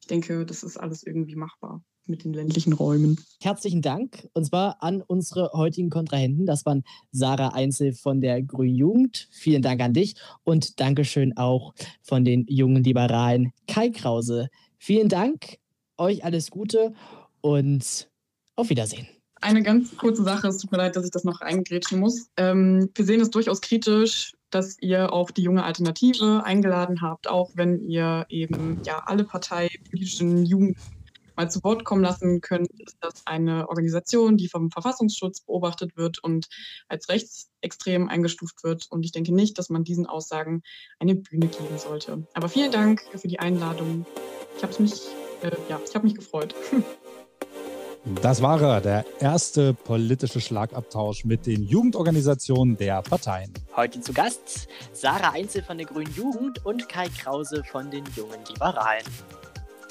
[0.00, 3.18] ich denke, das ist alles irgendwie machbar mit den ländlichen Räumen.
[3.40, 6.46] Herzlichen Dank und zwar an unsere heutigen Kontrahenten.
[6.46, 9.28] Das waren Sarah Einzel von der Grünen Jugend.
[9.30, 14.48] Vielen Dank an dich und Dankeschön auch von den jungen Liberalen Kai Krause.
[14.78, 15.58] Vielen Dank,
[15.98, 16.92] euch alles Gute
[17.40, 18.08] und
[18.54, 19.06] auf Wiedersehen.
[19.40, 22.30] Eine ganz kurze Sache, es tut mir leid, dass ich das noch eingrätschen muss.
[22.36, 27.50] Ähm, wir sehen es durchaus kritisch, dass ihr auch die junge Alternative eingeladen habt, auch
[27.54, 30.78] wenn ihr eben ja alle parteipolitischen Jugend
[31.36, 36.18] mal zu Wort kommen lassen könnt, ist das eine Organisation, die vom Verfassungsschutz beobachtet wird
[36.18, 36.48] und
[36.88, 38.86] als rechtsextrem eingestuft wird.
[38.90, 40.62] Und ich denke nicht, dass man diesen Aussagen
[40.98, 42.26] eine Bühne geben sollte.
[42.34, 44.06] Aber vielen Dank für die Einladung.
[44.56, 44.94] Ich habe mich,
[45.42, 46.54] äh, ja, ich habe mich gefreut.
[48.22, 53.52] Das war er, der erste politische Schlagabtausch mit den Jugendorganisationen der Parteien.
[53.74, 58.38] Heute zu Gast Sarah Einzel von der Grünen Jugend und Kai Krause von den Jungen
[58.48, 59.04] Liberalen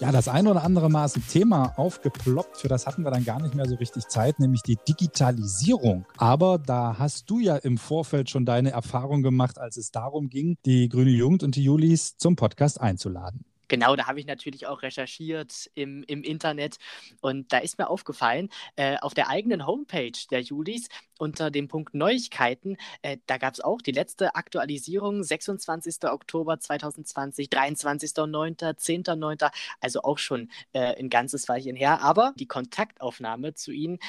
[0.02, 3.24] ja, das ein oder andere Mal ist ein Thema aufgeploppt, für das hatten wir dann
[3.24, 6.06] gar nicht mehr so richtig Zeit, nämlich die Digitalisierung.
[6.18, 10.58] Aber da hast du ja im Vorfeld schon deine Erfahrung gemacht, als es darum ging,
[10.66, 13.46] die Grüne Jugend und die Julis zum Podcast einzuladen.
[13.68, 16.78] Genau, da habe ich natürlich auch recherchiert im, im Internet
[17.22, 20.88] und da ist mir aufgefallen, äh, auf der eigenen Homepage der Julis
[21.18, 26.04] unter dem Punkt Neuigkeiten, äh, da gab es auch die letzte Aktualisierung, 26.
[26.04, 33.54] Oktober 2020, 23.09., 10.09., also auch schon äh, ein ganzes Weilchen her, aber die Kontaktaufnahme
[33.54, 34.00] zu ihnen,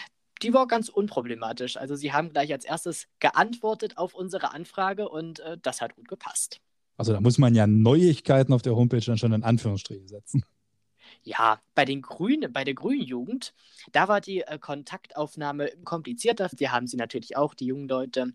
[0.42, 1.76] die war ganz unproblematisch.
[1.78, 6.09] Also sie haben gleich als erstes geantwortet auf unsere Anfrage und äh, das hat gut
[6.09, 6.61] gepasst.
[6.97, 10.44] Also da muss man ja Neuigkeiten auf der Homepage dann schon in Anführungsstriche setzen.
[11.22, 13.53] Ja, bei den Grünen, bei der Grünen Jugend,
[13.92, 16.49] da war die äh, Kontaktaufnahme komplizierter.
[16.57, 18.32] Wir haben sie natürlich auch, die jungen Leute,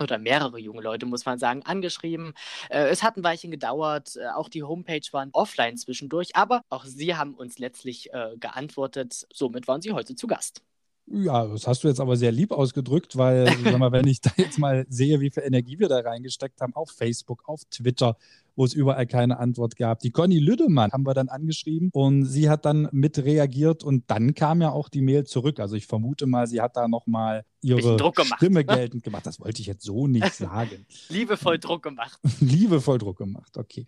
[0.00, 2.34] oder mehrere junge Leute, muss man sagen, angeschrieben.
[2.70, 6.84] Äh, es hat ein Weilchen gedauert, äh, auch die Homepage war offline zwischendurch, aber auch
[6.84, 9.26] sie haben uns letztlich äh, geantwortet.
[9.32, 10.62] Somit waren sie heute zu Gast.
[11.06, 13.46] Ja, das hast du jetzt aber sehr lieb ausgedrückt, weil,
[13.92, 17.42] wenn ich da jetzt mal sehe, wie viel Energie wir da reingesteckt haben, auf Facebook,
[17.46, 18.16] auf Twitter
[18.56, 20.00] wo es überall keine Antwort gab.
[20.00, 24.34] Die Conny Lüdemann haben wir dann angeschrieben und sie hat dann mit reagiert und dann
[24.34, 25.60] kam ja auch die Mail zurück.
[25.60, 27.98] Also ich vermute mal, sie hat da nochmal ihre
[28.36, 29.26] Stimme geltend gemacht.
[29.26, 30.86] Das wollte ich jetzt so nicht sagen.
[31.08, 32.18] Liebevoll Druck gemacht.
[32.40, 33.86] Liebevoll Druck gemacht, okay.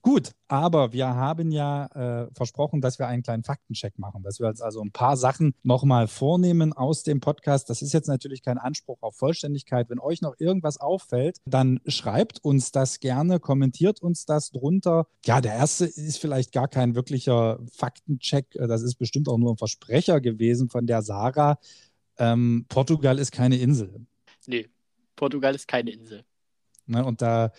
[0.00, 4.46] Gut, aber wir haben ja äh, versprochen, dass wir einen kleinen Faktencheck machen, dass wir
[4.46, 7.68] uns also ein paar Sachen nochmal vornehmen aus dem Podcast.
[7.68, 9.90] Das ist jetzt natürlich kein Anspruch auf Vollständigkeit.
[9.90, 15.06] Wenn euch noch irgendwas auffällt, dann schreibt uns das gerne, kommentiert uns das drunter.
[15.24, 18.46] Ja, der erste ist vielleicht gar kein wirklicher Faktencheck.
[18.52, 21.58] Das ist bestimmt auch nur ein Versprecher gewesen von der Sarah.
[22.18, 24.06] Ähm, Portugal ist keine Insel.
[24.46, 24.68] Nee,
[25.16, 26.24] Portugal ist keine Insel.
[26.86, 27.52] Ne, und da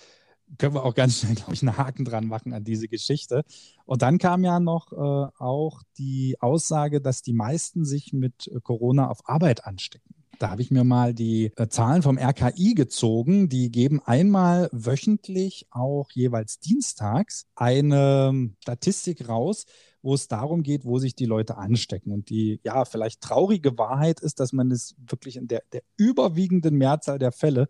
[0.57, 3.43] können wir auch ganz schnell, glaube ich, einen Haken dran machen an diese Geschichte.
[3.85, 9.09] Und dann kam ja noch äh, auch die Aussage, dass die meisten sich mit Corona
[9.09, 10.15] auf Arbeit anstecken.
[10.39, 13.49] Da habe ich mir mal die äh, Zahlen vom RKI gezogen.
[13.49, 19.65] Die geben einmal wöchentlich, auch jeweils dienstags, eine Statistik raus,
[20.01, 22.11] wo es darum geht, wo sich die Leute anstecken.
[22.11, 26.75] Und die, ja, vielleicht traurige Wahrheit ist, dass man es wirklich in der, der überwiegenden
[26.75, 27.67] Mehrzahl der Fälle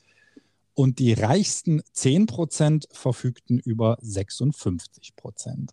[0.75, 5.73] und die reichsten 10 Prozent verfügten über 56 Prozent.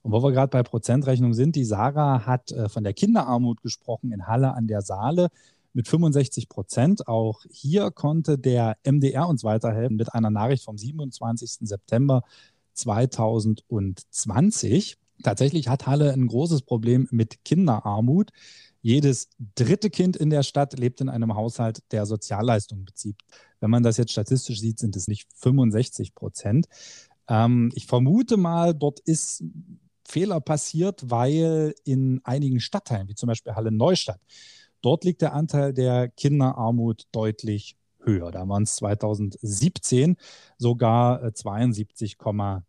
[0.00, 4.12] Und wo wir gerade bei Prozentrechnung sind, die Sarah hat äh, von der Kinderarmut gesprochen
[4.12, 5.28] in Halle an der Saale
[5.74, 7.06] mit 65 Prozent.
[7.08, 11.68] Auch hier konnte der MDR uns weiterhelfen mit einer Nachricht vom 27.
[11.68, 12.22] September
[12.72, 14.96] 2020.
[15.22, 18.30] Tatsächlich hat Halle ein großes Problem mit Kinderarmut.
[18.82, 23.16] Jedes dritte Kind in der Stadt lebt in einem Haushalt, der Sozialleistungen bezieht.
[23.60, 26.66] Wenn man das jetzt statistisch sieht, sind es nicht 65 Prozent.
[27.28, 29.42] Ähm, ich vermute mal, dort ist
[30.06, 34.20] Fehler passiert, weil in einigen Stadtteilen, wie zum Beispiel Halle Neustadt,
[34.84, 38.30] Dort liegt der Anteil der Kinderarmut deutlich höher.
[38.30, 40.16] Da waren es 2017
[40.58, 42.62] sogar 72,9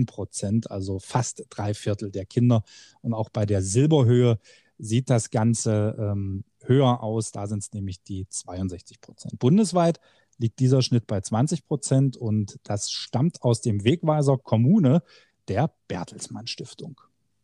[0.00, 2.64] äh, Prozent, also fast drei Viertel der Kinder.
[3.02, 4.40] Und auch bei der Silberhöhe
[4.78, 7.30] sieht das Ganze ähm, höher aus.
[7.30, 9.38] Da sind es nämlich die 62 Prozent.
[9.38, 10.00] Bundesweit
[10.38, 15.04] liegt dieser Schnitt bei 20 Prozent und das stammt aus dem Wegweiser Kommune
[15.46, 17.00] der Bertelsmann Stiftung.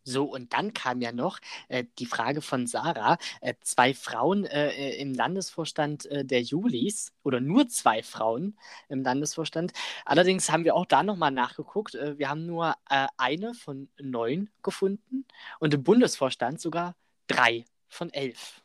[0.08, 4.68] So, und dann kam ja noch äh, die Frage von Sarah, äh, zwei Frauen äh,
[4.68, 8.56] äh im Landesvorstand äh, der Julis oder nur zwei Frauen
[8.88, 9.72] im Landesvorstand.
[10.04, 11.96] Allerdings haben wir auch da nochmal nachgeguckt.
[11.96, 12.76] Äh, wir haben nur
[13.16, 15.24] eine von neun gefunden
[15.58, 16.94] und im Bundesvorstand sogar
[17.26, 18.62] drei von elf.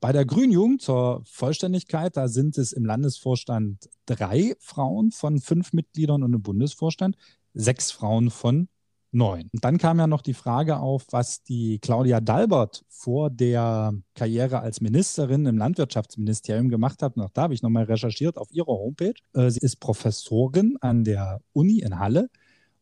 [0.00, 6.22] Bei der Grünjugend zur Vollständigkeit, da sind es im Landesvorstand drei Frauen von fünf Mitgliedern
[6.22, 7.16] und im Bundesvorstand
[7.52, 8.68] sechs Frauen von
[9.10, 9.48] neun.
[9.52, 14.60] Und dann kam ja noch die Frage auf, was die Claudia Dalbert vor der Karriere
[14.60, 17.16] als Ministerin im Landwirtschaftsministerium gemacht hat.
[17.16, 19.14] Und auch da habe ich nochmal recherchiert auf ihrer Homepage.
[19.34, 22.28] Äh, sie ist Professorin an der Uni in Halle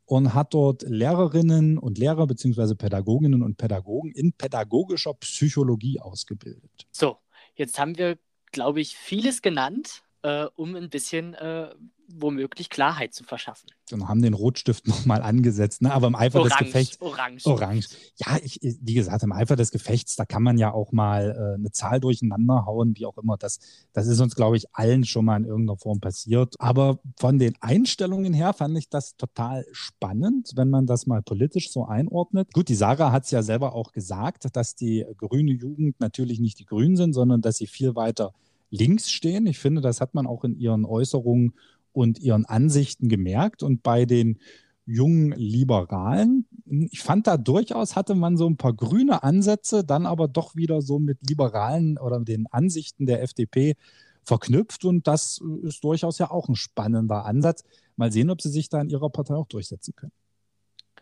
[0.04, 2.74] und hat dort Lehrerinnen und Lehrer bzw.
[2.74, 6.86] Pädagoginnen und Pädagogen in pädagogischer Psychologie ausgebildet.
[6.92, 7.18] So,
[7.54, 8.18] jetzt haben wir,
[8.52, 11.70] glaube ich, vieles genannt, äh, um ein bisschen äh,
[12.08, 13.70] womöglich Klarheit zu verschaffen.
[13.92, 15.92] Und haben den Rotstift nochmal angesetzt, ne?
[15.92, 17.00] aber im Eifer Orange, des Gefechts.
[17.00, 17.46] Orange.
[17.46, 17.88] Orange.
[18.16, 21.54] Ja, ich, wie gesagt, im Eifer des Gefechts, da kann man ja auch mal äh,
[21.58, 23.36] eine Zahl durcheinander hauen, wie auch immer.
[23.36, 23.58] Das,
[23.92, 26.54] das ist uns, glaube ich, allen schon mal in irgendeiner Form passiert.
[26.58, 31.70] Aber von den Einstellungen her fand ich das total spannend, wenn man das mal politisch
[31.70, 32.52] so einordnet.
[32.52, 36.58] Gut, die Sarah hat es ja selber auch gesagt, dass die grüne Jugend natürlich nicht
[36.58, 38.32] die Grünen sind, sondern dass sie viel weiter
[38.70, 39.46] links stehen.
[39.46, 41.54] Ich finde, das hat man auch in ihren Äußerungen
[41.92, 43.62] und ihren Ansichten gemerkt.
[43.62, 44.38] Und bei den
[44.84, 46.46] jungen Liberalen,
[46.90, 50.80] ich fand da durchaus hatte man so ein paar grüne Ansätze, dann aber doch wieder
[50.80, 53.74] so mit liberalen oder den Ansichten der FDP
[54.22, 54.84] verknüpft.
[54.84, 57.64] Und das ist durchaus ja auch ein spannender Ansatz.
[57.96, 60.12] Mal sehen, ob sie sich da in ihrer Partei auch durchsetzen können.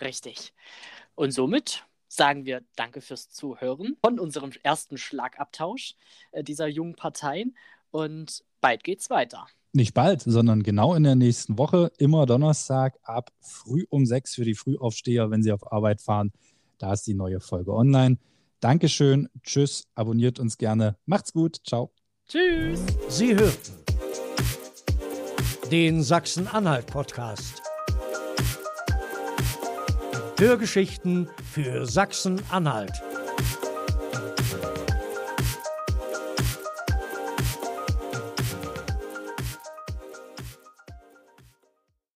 [0.01, 0.55] Richtig.
[1.15, 5.95] Und somit sagen wir Danke fürs Zuhören von unserem ersten Schlagabtausch
[6.33, 7.57] äh, dieser jungen Parteien
[7.91, 9.47] und bald geht's weiter.
[9.73, 14.45] Nicht bald, sondern genau in der nächsten Woche, immer Donnerstag ab früh um sechs für
[14.45, 16.33] die Frühaufsteher, wenn sie auf Arbeit fahren.
[16.79, 18.19] Da ist die neue Folge online.
[18.61, 20.97] Dankeschön, tschüss, abonniert uns gerne.
[21.07, 21.93] Macht's gut, ciao.
[22.29, 22.85] Tschüss.
[23.09, 23.85] Sie hörten
[25.71, 27.64] den Sachsen-Anhalt-Podcast.
[30.39, 32.91] Hörgeschichten für Sachsen-Anhalt.